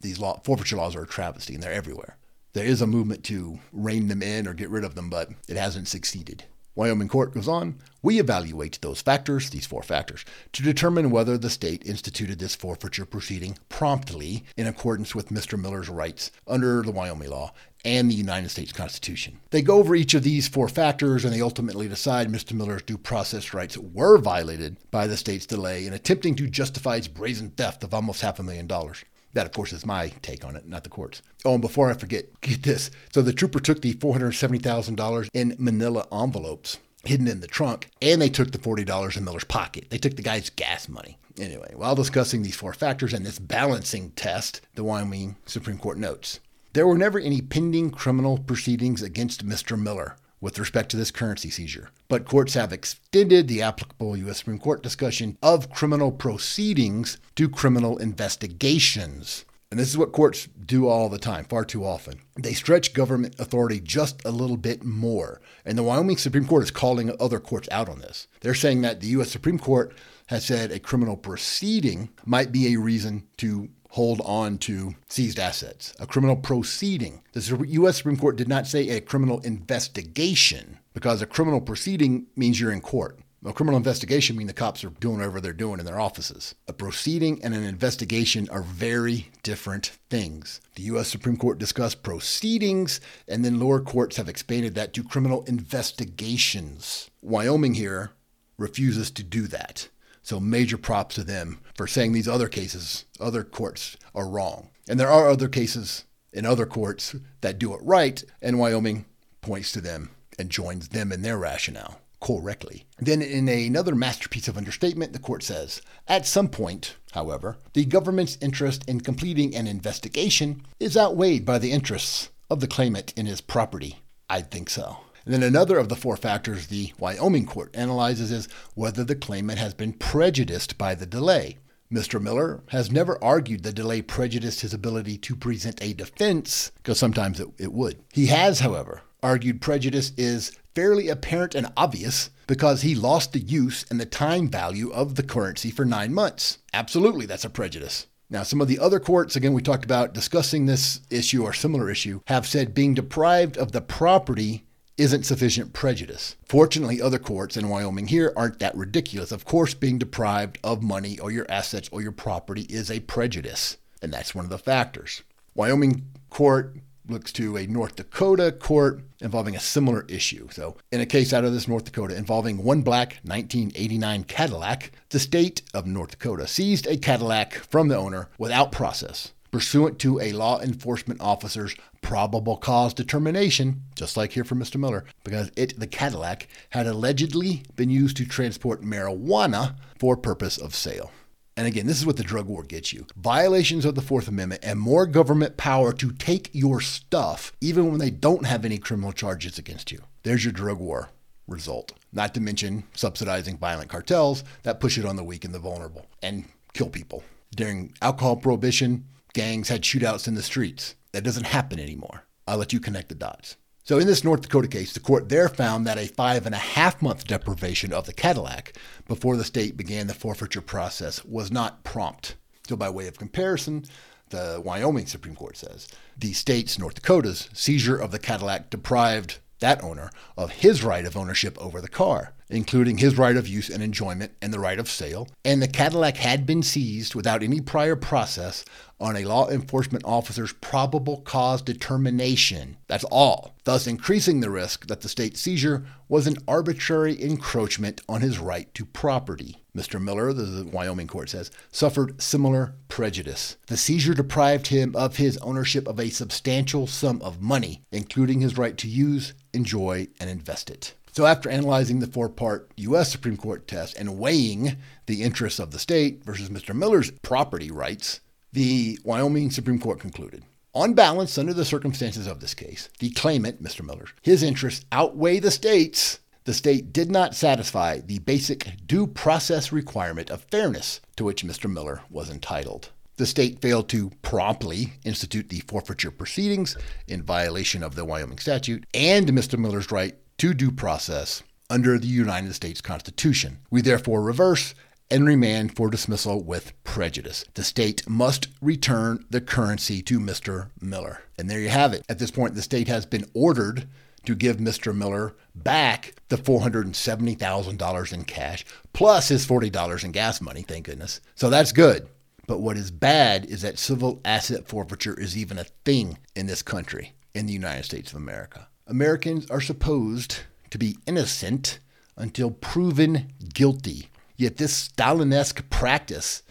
These 0.01 0.19
law, 0.19 0.39
forfeiture 0.43 0.77
laws 0.77 0.95
are 0.95 1.03
a 1.03 1.07
travesty 1.07 1.53
and 1.53 1.61
they're 1.61 1.71
everywhere. 1.71 2.17
There 2.53 2.65
is 2.65 2.81
a 2.81 2.87
movement 2.87 3.23
to 3.25 3.59
rein 3.71 4.07
them 4.07 4.23
in 4.23 4.47
or 4.47 4.53
get 4.53 4.69
rid 4.69 4.83
of 4.83 4.95
them, 4.95 5.09
but 5.09 5.29
it 5.47 5.57
hasn't 5.57 5.87
succeeded. 5.87 6.45
Wyoming 6.77 7.07
court 7.07 7.33
goes 7.33 7.47
on, 7.47 7.79
we 8.03 8.19
evaluate 8.19 8.79
those 8.81 9.01
factors, 9.01 9.49
these 9.49 9.65
four 9.65 9.81
factors, 9.81 10.23
to 10.53 10.61
determine 10.61 11.09
whether 11.09 11.35
the 11.35 11.49
state 11.49 11.83
instituted 11.87 12.37
this 12.37 12.53
forfeiture 12.53 13.03
proceeding 13.03 13.57
promptly 13.67 14.43
in 14.55 14.67
accordance 14.67 15.15
with 15.15 15.29
Mr. 15.29 15.59
Miller's 15.59 15.89
rights 15.89 16.29
under 16.45 16.83
the 16.83 16.91
Wyoming 16.91 17.31
law 17.31 17.51
and 17.83 18.11
the 18.11 18.15
United 18.15 18.49
States 18.49 18.71
Constitution. 18.71 19.39
They 19.49 19.63
go 19.63 19.79
over 19.79 19.95
each 19.95 20.13
of 20.13 20.21
these 20.21 20.47
four 20.47 20.69
factors 20.69 21.25
and 21.25 21.33
they 21.33 21.41
ultimately 21.41 21.87
decide 21.87 22.27
Mr. 22.27 22.53
Miller's 22.53 22.83
due 22.83 22.99
process 22.99 23.55
rights 23.55 23.75
were 23.75 24.19
violated 24.19 24.77
by 24.91 25.07
the 25.07 25.17
state's 25.17 25.47
delay 25.47 25.87
in 25.87 25.93
attempting 25.93 26.35
to 26.35 26.47
justify 26.47 26.97
its 26.97 27.07
brazen 27.07 27.49
theft 27.49 27.83
of 27.83 27.91
almost 27.91 28.21
half 28.21 28.37
a 28.37 28.43
million 28.43 28.67
dollars. 28.67 29.03
That, 29.37 29.45
of 29.45 29.51
course, 29.51 29.71
is 29.71 29.85
my 29.85 30.07
take 30.23 30.43
on 30.43 30.55
it, 30.55 30.67
not 30.67 30.83
the 30.83 30.89
court's. 30.89 31.21
Oh, 31.45 31.53
and 31.53 31.61
before 31.61 31.91
I 31.91 31.93
forget, 31.93 32.25
get 32.41 32.63
this. 32.63 32.89
So 33.13 33.21
the 33.21 33.31
trooper 33.31 33.59
took 33.59 33.83
the 33.83 33.93
$470,000 33.93 35.29
in 35.31 35.55
manila 35.59 36.07
envelopes 36.11 36.79
hidden 37.03 37.27
in 37.27 37.39
the 37.39 37.45
trunk, 37.45 37.91
and 38.01 38.19
they 38.19 38.29
took 38.29 38.51
the 38.51 38.57
$40 38.57 39.15
in 39.15 39.23
Miller's 39.23 39.43
pocket. 39.43 39.91
They 39.91 39.99
took 39.99 40.15
the 40.15 40.23
guy's 40.23 40.49
gas 40.49 40.89
money. 40.89 41.19
Anyway, 41.37 41.71
while 41.75 41.93
discussing 41.93 42.41
these 42.41 42.55
four 42.55 42.73
factors 42.73 43.13
and 43.13 43.23
this 43.23 43.37
balancing 43.37 44.09
test, 44.15 44.61
the 44.73 44.83
Wyoming 44.83 45.35
Supreme 45.45 45.77
Court 45.77 45.99
notes 45.99 46.39
there 46.73 46.87
were 46.87 46.97
never 46.97 47.19
any 47.19 47.41
pending 47.41 47.91
criminal 47.91 48.39
proceedings 48.39 49.03
against 49.03 49.45
Mr. 49.45 49.79
Miller 49.79 50.15
with 50.39 50.59
respect 50.59 50.89
to 50.91 50.97
this 50.97 51.11
currency 51.11 51.49
seizure. 51.49 51.89
But 52.07 52.25
courts 52.25 52.53
have 52.53 52.71
extended 52.71 53.47
the 53.47 53.61
applicable 53.61 54.17
U.S. 54.17 54.39
Supreme 54.39 54.59
Court 54.59 54.83
discussion 54.83 55.37
of 55.41 55.71
criminal 55.71 56.11
proceedings 56.11 57.17
to 57.35 57.49
criminal 57.49 57.97
investigations. 57.97 59.45
And 59.69 59.79
this 59.79 59.89
is 59.89 59.97
what 59.97 60.13
courts 60.13 60.47
do 60.65 60.87
all 60.87 61.09
the 61.09 61.17
time, 61.17 61.43
far 61.43 61.65
too 61.65 61.85
often. 61.85 62.21
They 62.35 62.53
stretch 62.53 62.93
government 62.93 63.35
authority 63.37 63.81
just 63.81 64.23
a 64.23 64.31
little 64.31 64.55
bit 64.55 64.85
more. 64.85 65.41
And 65.65 65.77
the 65.77 65.83
Wyoming 65.83 66.17
Supreme 66.17 66.47
Court 66.47 66.63
is 66.63 66.71
calling 66.71 67.13
other 67.19 67.39
courts 67.39 67.67
out 67.69 67.89
on 67.89 67.99
this. 67.99 68.27
They're 68.39 68.53
saying 68.53 68.81
that 68.81 69.01
the 69.01 69.07
U.S. 69.07 69.29
Supreme 69.29 69.59
Court 69.59 69.93
has 70.27 70.45
said 70.45 70.71
a 70.71 70.79
criminal 70.79 71.17
proceeding 71.17 72.09
might 72.25 72.51
be 72.53 72.73
a 72.73 72.79
reason 72.79 73.27
to 73.37 73.69
hold 73.97 74.21
on 74.25 74.59
to 74.59 74.93
seized 75.09 75.39
assets, 75.39 75.91
a 75.99 76.05
criminal 76.05 76.35
proceeding. 76.35 77.23
The 77.33 77.65
U.S. 77.69 77.97
Supreme 77.97 78.15
Court 78.15 78.35
did 78.35 78.47
not 78.47 78.67
say 78.67 78.89
a 78.89 79.01
criminal 79.01 79.39
investigation 79.39 80.77
because 80.93 81.19
a 81.23 81.25
criminal 81.25 81.59
proceeding 81.59 82.27
means 82.35 82.61
you're 82.61 82.71
in 82.71 82.81
court. 82.81 83.17
A 83.43 83.51
criminal 83.53 83.77
investigation 83.77 84.37
means 84.37 84.49
the 84.49 84.53
cops 84.53 84.83
are 84.83 84.91
doing 84.91 85.17
whatever 85.17 85.41
they're 85.41 85.51
doing 85.51 85.79
in 85.79 85.85
their 85.87 85.99
offices. 85.99 86.53
A 86.67 86.73
proceeding 86.73 87.43
and 87.43 87.55
an 87.55 87.63
investigation 87.63 88.47
are 88.51 88.61
very 88.61 89.29
different 89.41 89.93
things. 90.11 90.61
The 90.75 90.83
U.S. 90.83 91.07
Supreme 91.07 91.37
Court 91.37 91.57
discussed 91.57 92.03
proceedings, 92.03 93.01
and 93.27 93.43
then 93.43 93.59
lower 93.59 93.81
courts 93.81 94.17
have 94.17 94.29
expanded 94.29 94.75
that 94.75 94.93
to 94.93 95.03
criminal 95.03 95.43
investigations. 95.45 97.09
Wyoming 97.23 97.73
here 97.73 98.11
refuses 98.59 99.09
to 99.09 99.23
do 99.23 99.47
that. 99.47 99.89
So 100.27 100.41
major 100.41 100.77
props 100.77 101.15
to 101.15 101.23
them 101.23 101.59
for 101.73 101.87
saying 101.87 102.11
these 102.11 102.27
other 102.27 102.49
cases, 102.49 103.05
other 103.17 103.45
courts 103.45 103.95
are 104.13 104.27
wrong. 104.27 104.71
And 104.89 104.99
there 104.99 105.07
are 105.07 105.29
other 105.29 105.47
cases 105.47 106.03
in 106.33 106.45
other 106.45 106.65
courts 106.65 107.15
that 107.39 107.57
do 107.57 107.73
it 107.73 107.79
right, 107.81 108.21
and 108.41 108.59
Wyoming 108.59 109.05
points 109.39 109.71
to 109.71 109.79
them 109.79 110.09
and 110.37 110.49
joins 110.49 110.89
them 110.89 111.13
in 111.13 111.21
their 111.21 111.37
rationale. 111.37 112.01
correctly. 112.19 112.85
Then, 112.99 113.21
in 113.21 113.47
another 113.47 113.95
masterpiece 113.95 114.49
of 114.49 114.57
understatement, 114.57 115.13
the 115.13 115.19
court 115.19 115.43
says 115.43 115.81
At 116.09 116.27
some 116.27 116.49
point, 116.49 116.97
however, 117.13 117.55
the 117.71 117.85
government's 117.85 118.37
interest 118.41 118.83
in 118.85 118.99
completing 118.99 119.55
an 119.55 119.65
investigation 119.65 120.61
is 120.77 120.97
outweighed 120.97 121.45
by 121.45 121.57
the 121.57 121.71
interests 121.71 122.31
of 122.49 122.59
the 122.59 122.67
claimant 122.67 123.13
in 123.15 123.27
his 123.27 123.39
property. 123.39 123.99
I 124.29 124.41
think 124.41 124.69
so. 124.69 124.97
And 125.27 125.33
then 125.33 125.43
another 125.43 125.77
of 125.77 125.89
the 125.89 125.97
four 125.97 126.15
factors 126.15 126.67
the 126.67 126.93
Wyoming 126.99 127.45
court 127.45 127.75
analyzes 127.75 128.31
is 128.31 128.47
whether 128.75 129.03
the 129.03 129.13
claimant 129.13 129.59
has 129.59 129.73
been 129.73 129.91
prejudiced 129.91 130.77
by 130.77 130.95
the 130.95 131.05
delay. 131.05 131.57
Mr. 131.91 132.21
Miller 132.21 132.63
has 132.69 132.93
never 132.93 133.21
argued 133.21 133.63
the 133.63 133.73
delay 133.73 134.01
prejudiced 134.01 134.61
his 134.61 134.73
ability 134.73 135.17
to 135.17 135.35
present 135.35 135.83
a 135.83 135.91
defense, 135.91 136.71
because 136.77 136.97
sometimes 136.97 137.41
it, 137.41 137.49
it 137.57 137.73
would. 137.73 138.01
He 138.13 138.27
has, 138.27 138.61
however, 138.61 139.01
argued 139.21 139.59
prejudice 139.59 140.13
is 140.15 140.53
fairly 140.73 141.09
apparent 141.09 141.55
and 141.55 141.73
obvious 141.75 142.29
because 142.47 142.83
he 142.83 142.95
lost 142.95 143.33
the 143.33 143.39
use 143.39 143.83
and 143.89 143.99
the 143.99 144.05
time 144.05 144.47
value 144.47 144.89
of 144.91 145.15
the 145.15 145.23
currency 145.23 145.71
for 145.71 145.83
nine 145.83 146.13
months. 146.13 146.59
Absolutely, 146.73 147.25
that's 147.25 147.43
a 147.43 147.49
prejudice. 147.49 148.07
Now, 148.29 148.43
some 148.43 148.61
of 148.61 148.69
the 148.69 148.79
other 148.79 149.01
courts, 149.01 149.35
again, 149.35 149.51
we 149.51 149.61
talked 149.61 149.83
about 149.83 150.13
discussing 150.13 150.65
this 150.65 151.01
issue 151.09 151.43
or 151.43 151.51
similar 151.51 151.89
issue, 151.89 152.21
have 152.27 152.47
said 152.47 152.73
being 152.73 152.93
deprived 152.93 153.57
of 153.57 153.73
the 153.73 153.81
property 153.81 154.63
isn't 154.97 155.25
sufficient 155.25 155.73
prejudice. 155.73 156.35
Fortunately, 156.47 157.01
other 157.01 157.19
courts 157.19 157.55
in 157.55 157.69
Wyoming 157.69 158.07
here 158.07 158.33
aren't 158.35 158.59
that 158.59 158.75
ridiculous. 158.75 159.31
Of 159.31 159.45
course, 159.45 159.73
being 159.73 159.97
deprived 159.97 160.57
of 160.63 160.81
money 160.81 161.19
or 161.19 161.31
your 161.31 161.45
assets 161.49 161.89
or 161.91 162.01
your 162.01 162.11
property 162.11 162.63
is 162.63 162.89
a 162.89 162.99
prejudice, 163.01 163.77
and 164.01 164.11
that's 164.11 164.33
one 164.33 164.45
of 164.45 164.49
the 164.49 164.57
factors. 164.57 165.23
Wyoming 165.55 166.03
court 166.29 166.75
looks 167.07 167.31
to 167.33 167.57
a 167.57 167.67
North 167.67 167.95
Dakota 167.95 168.51
court 168.51 169.01
involving 169.21 169.55
a 169.55 169.59
similar 169.59 170.05
issue. 170.09 170.49
So, 170.51 170.75
in 170.91 170.99
a 170.99 171.05
case 171.05 171.31
out 171.31 171.45
of 171.45 171.53
this 171.53 171.67
North 171.67 171.85
Dakota 171.85 172.15
involving 172.15 172.63
one 172.63 172.81
black 172.81 173.19
1989 173.23 174.25
Cadillac, 174.25 174.91
the 175.09 175.19
state 175.19 175.61
of 175.73 175.85
North 175.85 176.11
Dakota 176.11 176.47
seized 176.47 176.85
a 176.87 176.97
Cadillac 176.97 177.53
from 177.53 177.87
the 177.87 177.97
owner 177.97 178.29
without 178.37 178.71
process 178.71 179.31
pursuant 179.51 179.99
to 179.99 180.19
a 180.19 180.33
law 180.33 180.59
enforcement 180.59 181.21
officer's 181.21 181.75
probable 182.07 182.55
cause 182.55 182.93
determination, 182.93 183.81
just 183.93 184.15
like 184.15 184.31
here 184.31 184.45
for 184.45 184.55
Mr. 184.55 184.79
Miller, 184.79 185.03
because 185.25 185.51
it, 185.57 185.77
the 185.77 185.85
Cadillac, 185.85 186.47
had 186.69 186.87
allegedly 186.87 187.63
been 187.75 187.89
used 187.89 188.15
to 188.15 188.25
transport 188.25 188.81
marijuana 188.81 189.75
for 189.99 190.15
purpose 190.15 190.57
of 190.57 190.73
sale. 190.73 191.11
And 191.57 191.67
again, 191.67 191.85
this 191.85 191.97
is 191.97 192.05
what 192.05 192.15
the 192.15 192.23
drug 192.23 192.45
war 192.45 192.63
gets 192.63 192.93
you 192.93 193.05
violations 193.17 193.83
of 193.83 193.95
the 193.95 194.01
Fourth 194.01 194.29
Amendment 194.29 194.63
and 194.63 194.79
more 194.79 195.05
government 195.05 195.57
power 195.57 195.91
to 195.91 196.13
take 196.13 196.49
your 196.53 196.79
stuff, 196.79 197.51
even 197.59 197.89
when 197.89 197.99
they 197.99 198.09
don't 198.09 198.45
have 198.45 198.63
any 198.63 198.77
criminal 198.77 199.11
charges 199.11 199.57
against 199.57 199.91
you. 199.91 200.01
There's 200.23 200.45
your 200.45 200.53
drug 200.53 200.79
war 200.79 201.09
result. 201.45 201.91
Not 202.13 202.33
to 202.35 202.39
mention 202.39 202.83
subsidizing 202.93 203.57
violent 203.57 203.89
cartels 203.89 204.45
that 204.63 204.79
push 204.79 204.97
it 204.97 205.05
on 205.05 205.17
the 205.17 205.25
weak 205.25 205.43
and 205.43 205.53
the 205.53 205.59
vulnerable 205.59 206.05
and 206.23 206.45
kill 206.71 206.89
people. 206.89 207.25
During 207.53 207.93
alcohol 208.01 208.37
prohibition, 208.37 209.03
gangs 209.33 209.67
had 209.67 209.81
shootouts 209.81 210.29
in 210.29 210.35
the 210.35 210.41
streets. 210.41 210.95
That 211.11 211.23
doesn't 211.23 211.45
happen 211.45 211.79
anymore. 211.79 212.23
I'll 212.47 212.57
let 212.57 212.73
you 212.73 212.79
connect 212.79 213.09
the 213.09 213.15
dots. 213.15 213.57
So, 213.83 213.99
in 213.99 214.07
this 214.07 214.23
North 214.23 214.41
Dakota 214.41 214.67
case, 214.67 214.93
the 214.93 214.99
court 214.99 215.29
there 215.29 215.47
found 215.47 215.87
that 215.87 215.97
a 215.97 216.07
five 216.07 216.45
and 216.45 216.53
a 216.53 216.57
half 216.57 217.01
month 217.01 217.25
deprivation 217.25 217.93
of 217.93 218.05
the 218.05 218.13
Cadillac 218.13 218.73
before 219.07 219.37
the 219.37 219.45
state 219.45 219.77
began 219.77 220.07
the 220.07 220.13
forfeiture 220.13 220.61
process 220.61 221.23
was 221.23 221.51
not 221.51 221.85
prompt. 221.85 222.35
So, 222.67 222.75
by 222.75 222.89
way 222.89 223.07
of 223.07 223.17
comparison, 223.17 223.85
the 224.29 224.61
Wyoming 224.63 225.05
Supreme 225.05 225.35
Court 225.35 225.55
says 225.55 225.87
the 226.17 226.33
state's, 226.33 226.77
North 226.77 226.95
Dakota's, 226.95 227.49
seizure 227.53 227.95
of 227.95 228.11
the 228.11 228.19
Cadillac 228.19 228.69
deprived 228.69 229.39
that 229.59 229.83
owner 229.83 230.11
of 230.35 230.51
his 230.51 230.83
right 230.83 231.05
of 231.05 231.15
ownership 231.15 231.57
over 231.57 231.79
the 231.79 231.87
car, 231.87 232.33
including 232.49 232.97
his 232.97 233.17
right 233.17 233.35
of 233.35 233.47
use 233.47 233.69
and 233.69 233.83
enjoyment 233.83 234.31
and 234.41 234.53
the 234.53 234.59
right 234.59 234.79
of 234.79 234.89
sale. 234.89 235.27
And 235.43 235.61
the 235.61 235.67
Cadillac 235.67 236.17
had 236.17 236.45
been 236.45 236.63
seized 236.63 237.15
without 237.15 237.43
any 237.43 237.61
prior 237.61 237.95
process 237.95 238.63
on 238.99 239.15
a 239.15 239.25
law 239.25 239.49
enforcement 239.49 240.03
officer's 240.05 240.53
probable 240.53 241.21
cause 241.21 241.61
determination. 241.61 242.77
That's 242.87 243.03
all, 243.05 243.53
thus 243.63 243.85
increasing 243.85 244.39
the 244.39 244.49
risk 244.49 244.87
that 244.87 245.01
the 245.01 245.09
state 245.09 245.37
seizure 245.37 245.85
was 246.09 246.25
an 246.25 246.37
arbitrary 246.47 247.21
encroachment 247.21 248.01
on 248.09 248.21
his 248.21 248.39
right 248.39 248.73
to 248.73 248.85
property. 248.85 249.63
Mr. 249.75 250.01
Miller, 250.01 250.33
the 250.33 250.65
Wyoming 250.65 251.05
court 251.05 251.29
says, 251.29 251.51
suffered 251.71 252.19
similar 252.19 252.73
prejudice. 252.87 253.57
The 253.67 253.77
seizure 253.77 254.15
deprived 254.15 254.67
him 254.67 254.95
of 254.95 255.17
his 255.17 255.37
ownership 255.37 255.87
of 255.87 255.99
a 255.99 256.09
substantial 256.09 256.87
sum 256.87 257.21
of 257.21 257.41
money, 257.41 257.83
including 257.91 258.41
his 258.41 258.57
right 258.57 258.75
to 258.77 258.87
use, 258.87 259.35
enjoy, 259.53 260.07
and 260.19 260.29
invest 260.29 260.71
it. 260.71 260.95
So, 261.17 261.25
after 261.25 261.49
analyzing 261.49 261.97
the 261.97 262.05
four 262.05 262.29
part 262.29 262.69
U.S. 262.77 263.11
Supreme 263.11 263.37
Court 263.37 263.67
test 263.67 263.97
and 263.97 264.19
weighing 264.19 264.77
the 265.07 265.23
interests 265.23 265.57
of 265.57 265.71
the 265.71 265.79
state 265.79 266.23
versus 266.23 266.49
Mr. 266.49 266.75
Miller's 266.75 267.09
property 267.09 267.71
rights, 267.71 268.21
the 268.53 268.99
Wyoming 269.03 269.49
Supreme 269.49 269.79
Court 269.79 269.99
concluded. 269.99 270.43
On 270.75 270.93
balance, 270.93 271.39
under 271.39 271.55
the 271.55 271.65
circumstances 271.65 272.27
of 272.27 272.39
this 272.39 272.53
case, 272.53 272.89
the 272.99 273.09
claimant, 273.09 273.63
Mr. 273.63 273.83
Miller, 273.83 274.05
his 274.21 274.43
interests 274.43 274.85
outweigh 274.91 275.39
the 275.39 275.49
state's. 275.49 276.19
The 276.43 276.53
state 276.53 276.93
did 276.93 277.09
not 277.09 277.33
satisfy 277.33 277.97
the 277.97 278.19
basic 278.19 278.85
due 278.85 279.07
process 279.07 279.71
requirement 279.71 280.29
of 280.29 280.43
fairness 280.51 281.01
to 281.15 281.23
which 281.23 281.43
Mr. 281.43 281.67
Miller 281.67 282.01
was 282.11 282.29
entitled. 282.29 282.91
The 283.15 283.25
state 283.25 283.59
failed 283.59 283.89
to 283.89 284.11
promptly 284.21 284.93
institute 285.03 285.49
the 285.49 285.61
forfeiture 285.61 286.11
proceedings 286.11 286.77
in 287.07 287.23
violation 287.23 287.81
of 287.81 287.95
the 287.95 288.05
Wyoming 288.05 288.37
statute 288.37 288.85
and 288.93 289.27
Mr. 289.29 289.57
Miller's 289.57 289.91
right 289.91 290.15
to 290.37 290.53
due 290.53 290.71
process 290.71 291.43
under 291.69 291.97
the 291.97 292.07
United 292.07 292.53
States 292.53 292.81
Constitution. 292.81 293.59
We 293.69 293.81
therefore 293.81 294.21
reverse 294.21 294.73
and 295.09 295.25
remand 295.25 295.75
for 295.75 295.89
dismissal 295.89 296.43
with 296.43 296.73
prejudice. 296.83 297.45
The 297.53 297.63
state 297.63 298.07
must 298.09 298.47
return 298.61 299.25
the 299.29 299.41
currency 299.41 300.01
to 300.03 300.19
Mr. 300.19 300.69
Miller. 300.81 301.21
And 301.37 301.49
there 301.49 301.59
you 301.59 301.69
have 301.69 301.93
it. 301.93 302.03
At 302.09 302.19
this 302.19 302.31
point, 302.31 302.55
the 302.55 302.61
state 302.61 302.87
has 302.87 303.05
been 303.05 303.25
ordered 303.33 303.87
to 304.25 304.35
give 304.35 304.57
Mr. 304.57 304.93
Miller 304.93 305.35
back 305.55 306.15
the 306.27 306.35
$470,000 306.35 308.13
in 308.13 308.23
cash 308.25 308.65
plus 308.91 309.29
his 309.29 309.47
$40 309.47 310.03
in 310.03 310.11
gas 310.11 310.41
money, 310.41 310.61
thank 310.61 310.85
goodness. 310.85 311.21
So 311.35 311.49
that's 311.49 311.71
good. 311.71 312.07
But 312.45 312.59
what 312.59 312.77
is 312.77 312.91
bad 312.91 313.45
is 313.45 313.61
that 313.61 313.79
civil 313.79 314.21
asset 314.25 314.67
forfeiture 314.67 315.19
is 315.19 315.37
even 315.37 315.57
a 315.57 315.65
thing 315.85 316.17
in 316.35 316.47
this 316.47 316.61
country, 316.61 317.13
in 317.33 317.45
the 317.45 317.53
United 317.53 317.83
States 317.83 318.11
of 318.11 318.17
America. 318.17 318.67
Americans 318.89 319.49
are 319.51 319.59
supposed 319.59 320.39
to 320.69 320.77
be 320.77 320.97
innocent 321.05 321.79
until 322.15 322.51
proven 322.51 323.33
guilty. 323.53 324.09
Yet 324.37 324.57
this 324.57 324.87
Stalinesque 324.87 325.69
practice 325.69 326.41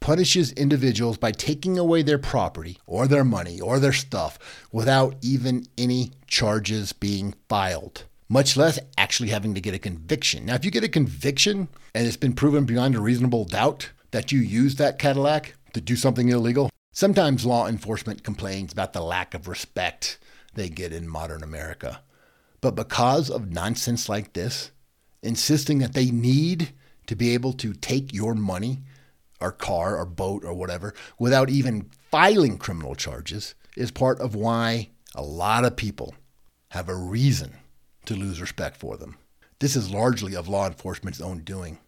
punishes 0.00 0.52
individuals 0.52 1.18
by 1.18 1.32
taking 1.32 1.78
away 1.78 2.02
their 2.02 2.18
property 2.18 2.78
or 2.86 3.06
their 3.06 3.24
money 3.24 3.60
or 3.60 3.78
their 3.78 3.92
stuff 3.92 4.38
without 4.72 5.16
even 5.20 5.66
any 5.76 6.12
charges 6.26 6.94
being 6.94 7.34
filed, 7.48 8.04
much 8.28 8.56
less 8.56 8.78
actually 8.96 9.28
having 9.28 9.54
to 9.54 9.60
get 9.60 9.74
a 9.74 9.78
conviction. 9.78 10.46
Now, 10.46 10.54
if 10.54 10.64
you 10.64 10.70
get 10.70 10.84
a 10.84 10.88
conviction 10.88 11.68
and 11.94 12.06
it's 12.06 12.16
been 12.16 12.32
proven 12.32 12.64
beyond 12.64 12.94
a 12.94 13.00
reasonable 13.00 13.44
doubt 13.44 13.90
that 14.12 14.32
you 14.32 14.40
used 14.40 14.78
that 14.78 14.98
Cadillac 14.98 15.54
to 15.74 15.80
do 15.80 15.94
something 15.94 16.30
illegal, 16.30 16.70
sometimes 16.92 17.44
law 17.44 17.68
enforcement 17.68 18.24
complains 18.24 18.72
about 18.72 18.94
the 18.94 19.02
lack 19.02 19.34
of 19.34 19.46
respect 19.46 20.18
they 20.54 20.68
get 20.68 20.92
in 20.92 21.08
modern 21.08 21.42
America. 21.42 22.02
But 22.60 22.74
because 22.74 23.30
of 23.30 23.50
nonsense 23.50 24.08
like 24.08 24.32
this, 24.32 24.70
insisting 25.22 25.78
that 25.78 25.94
they 25.94 26.10
need 26.10 26.72
to 27.06 27.16
be 27.16 27.34
able 27.34 27.52
to 27.54 27.72
take 27.72 28.12
your 28.12 28.34
money 28.34 28.80
or 29.40 29.50
car 29.52 29.96
or 29.96 30.06
boat 30.06 30.44
or 30.44 30.54
whatever 30.54 30.94
without 31.18 31.50
even 31.50 31.90
filing 32.10 32.58
criminal 32.58 32.94
charges 32.94 33.54
is 33.76 33.90
part 33.90 34.20
of 34.20 34.34
why 34.34 34.90
a 35.14 35.22
lot 35.22 35.64
of 35.64 35.76
people 35.76 36.14
have 36.68 36.88
a 36.88 36.94
reason 36.94 37.54
to 38.06 38.14
lose 38.14 38.40
respect 38.40 38.76
for 38.76 38.96
them. 38.96 39.16
This 39.58 39.76
is 39.76 39.90
largely 39.90 40.34
of 40.34 40.48
law 40.48 40.66
enforcement's 40.66 41.20
own 41.20 41.40
doing. 41.40 41.78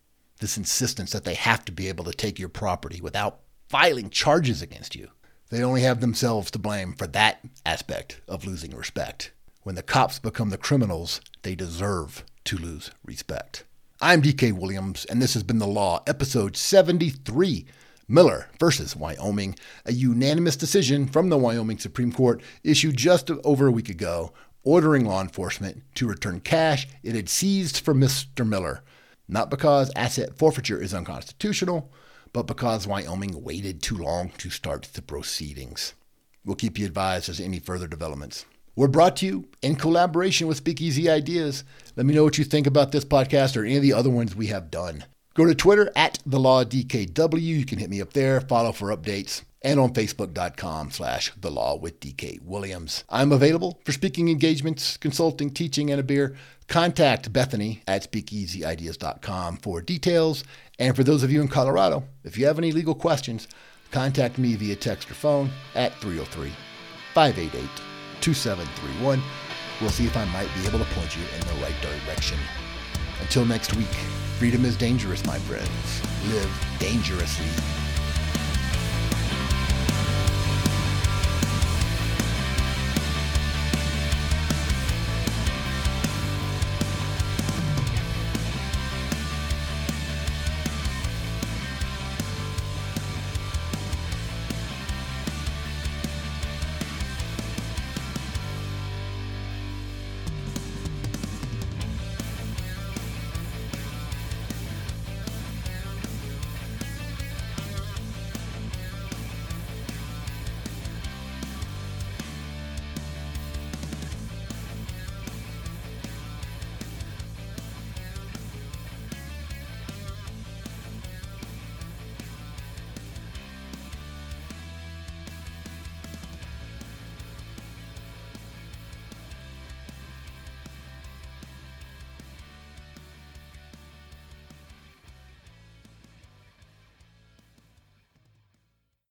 This 0.40 0.56
insistence 0.56 1.12
that 1.12 1.24
they 1.24 1.34
have 1.34 1.64
to 1.64 1.72
be 1.72 1.88
able 1.88 2.04
to 2.04 2.12
take 2.12 2.38
your 2.38 2.48
property 2.48 3.00
without 3.00 3.40
filing 3.68 4.10
charges 4.10 4.62
against 4.62 4.94
you. 4.94 5.08
They 5.50 5.62
only 5.62 5.82
have 5.82 6.00
themselves 6.00 6.50
to 6.52 6.58
blame 6.58 6.94
for 6.94 7.06
that 7.08 7.40
aspect 7.66 8.20
of 8.26 8.46
losing 8.46 8.74
respect. 8.74 9.30
When 9.62 9.74
the 9.74 9.82
cops 9.82 10.18
become 10.18 10.50
the 10.50 10.58
criminals, 10.58 11.20
they 11.42 11.54
deserve 11.54 12.24
to 12.44 12.56
lose 12.56 12.90
respect. 13.04 13.64
I'm 14.00 14.22
DK 14.22 14.52
Williams, 14.52 15.04
and 15.04 15.20
this 15.20 15.34
has 15.34 15.42
been 15.42 15.58
The 15.58 15.66
Law, 15.66 16.02
episode 16.06 16.56
73 16.56 17.66
Miller 18.08 18.48
versus 18.58 18.96
Wyoming, 18.96 19.56
a 19.84 19.92
unanimous 19.92 20.56
decision 20.56 21.06
from 21.06 21.28
the 21.28 21.38
Wyoming 21.38 21.78
Supreme 21.78 22.12
Court 22.12 22.42
issued 22.62 22.96
just 22.96 23.30
over 23.30 23.66
a 23.66 23.72
week 23.72 23.88
ago, 23.88 24.32
ordering 24.62 25.04
law 25.04 25.20
enforcement 25.20 25.82
to 25.94 26.08
return 26.08 26.40
cash 26.40 26.88
it 27.02 27.14
had 27.14 27.28
seized 27.28 27.78
from 27.78 28.00
Mr. 28.00 28.46
Miller, 28.46 28.82
not 29.28 29.50
because 29.50 29.90
asset 29.94 30.36
forfeiture 30.36 30.80
is 30.80 30.94
unconstitutional, 30.94 31.90
but 32.34 32.46
because 32.46 32.86
Wyoming 32.86 33.42
waited 33.42 33.80
too 33.80 33.96
long 33.96 34.30
to 34.38 34.50
start 34.50 34.82
the 34.92 35.00
proceedings. 35.00 35.94
We'll 36.44 36.56
keep 36.56 36.78
you 36.78 36.84
advised 36.84 37.30
as 37.30 37.40
any 37.40 37.60
further 37.60 37.86
developments. 37.86 38.44
We're 38.76 38.88
brought 38.88 39.16
to 39.18 39.26
you 39.26 39.48
in 39.62 39.76
collaboration 39.76 40.48
with 40.48 40.56
Speakeasy 40.58 41.08
Ideas. 41.08 41.62
Let 41.96 42.06
me 42.06 42.12
know 42.12 42.24
what 42.24 42.36
you 42.36 42.44
think 42.44 42.66
about 42.66 42.90
this 42.90 43.04
podcast 43.04 43.56
or 43.56 43.64
any 43.64 43.76
of 43.76 43.82
the 43.82 43.92
other 43.92 44.10
ones 44.10 44.34
we 44.34 44.48
have 44.48 44.70
done. 44.70 45.04
Go 45.34 45.46
to 45.46 45.54
Twitter 45.54 45.92
at 45.94 46.18
the 46.26 46.40
Law 46.40 46.64
DKW. 46.64 47.40
You 47.40 47.64
can 47.64 47.78
hit 47.78 47.88
me 47.88 48.00
up 48.00 48.12
there, 48.12 48.40
follow 48.40 48.72
for 48.72 48.94
updates, 48.94 49.42
and 49.62 49.78
on 49.78 49.94
Facebook.com 49.94 50.90
slash 50.90 51.32
The 51.40 51.50
Law 51.50 51.76
with 51.76 52.00
DK 52.00 52.42
Williams. 52.42 53.04
I'm 53.08 53.32
available 53.32 53.80
for 53.84 53.92
speaking 53.92 54.28
engagements, 54.28 54.96
consulting, 54.96 55.50
teaching, 55.50 55.90
and 55.90 56.00
a 56.00 56.04
beer. 56.04 56.36
Contact 56.66 57.32
Bethany 57.32 57.82
at 57.86 58.10
SpeakeasyIdeas.com 58.10 59.58
for 59.58 59.80
details. 59.82 60.44
And 60.78 60.96
for 60.96 61.04
those 61.04 61.22
of 61.22 61.30
you 61.30 61.40
in 61.40 61.48
Colorado, 61.48 62.04
if 62.24 62.36
you 62.36 62.46
have 62.46 62.58
any 62.58 62.72
legal 62.72 62.94
questions, 62.94 63.48
contact 63.90 64.38
me 64.38 64.54
via 64.56 64.74
text 64.74 65.10
or 65.10 65.14
phone 65.14 65.50
at 65.74 65.94
303 66.00 66.50
588 67.14 67.68
2731. 68.20 69.22
We'll 69.80 69.90
see 69.90 70.06
if 70.06 70.16
I 70.16 70.24
might 70.26 70.48
be 70.54 70.66
able 70.66 70.78
to 70.78 70.92
point 70.94 71.16
you 71.16 71.22
in 71.22 71.40
the 71.46 71.62
right 71.62 71.74
direction. 71.80 72.38
Until 73.20 73.44
next 73.44 73.74
week, 73.74 73.86
freedom 74.38 74.64
is 74.64 74.76
dangerous, 74.76 75.24
my 75.26 75.38
friends. 75.38 76.02
Live 76.32 76.76
dangerously. 76.78 77.83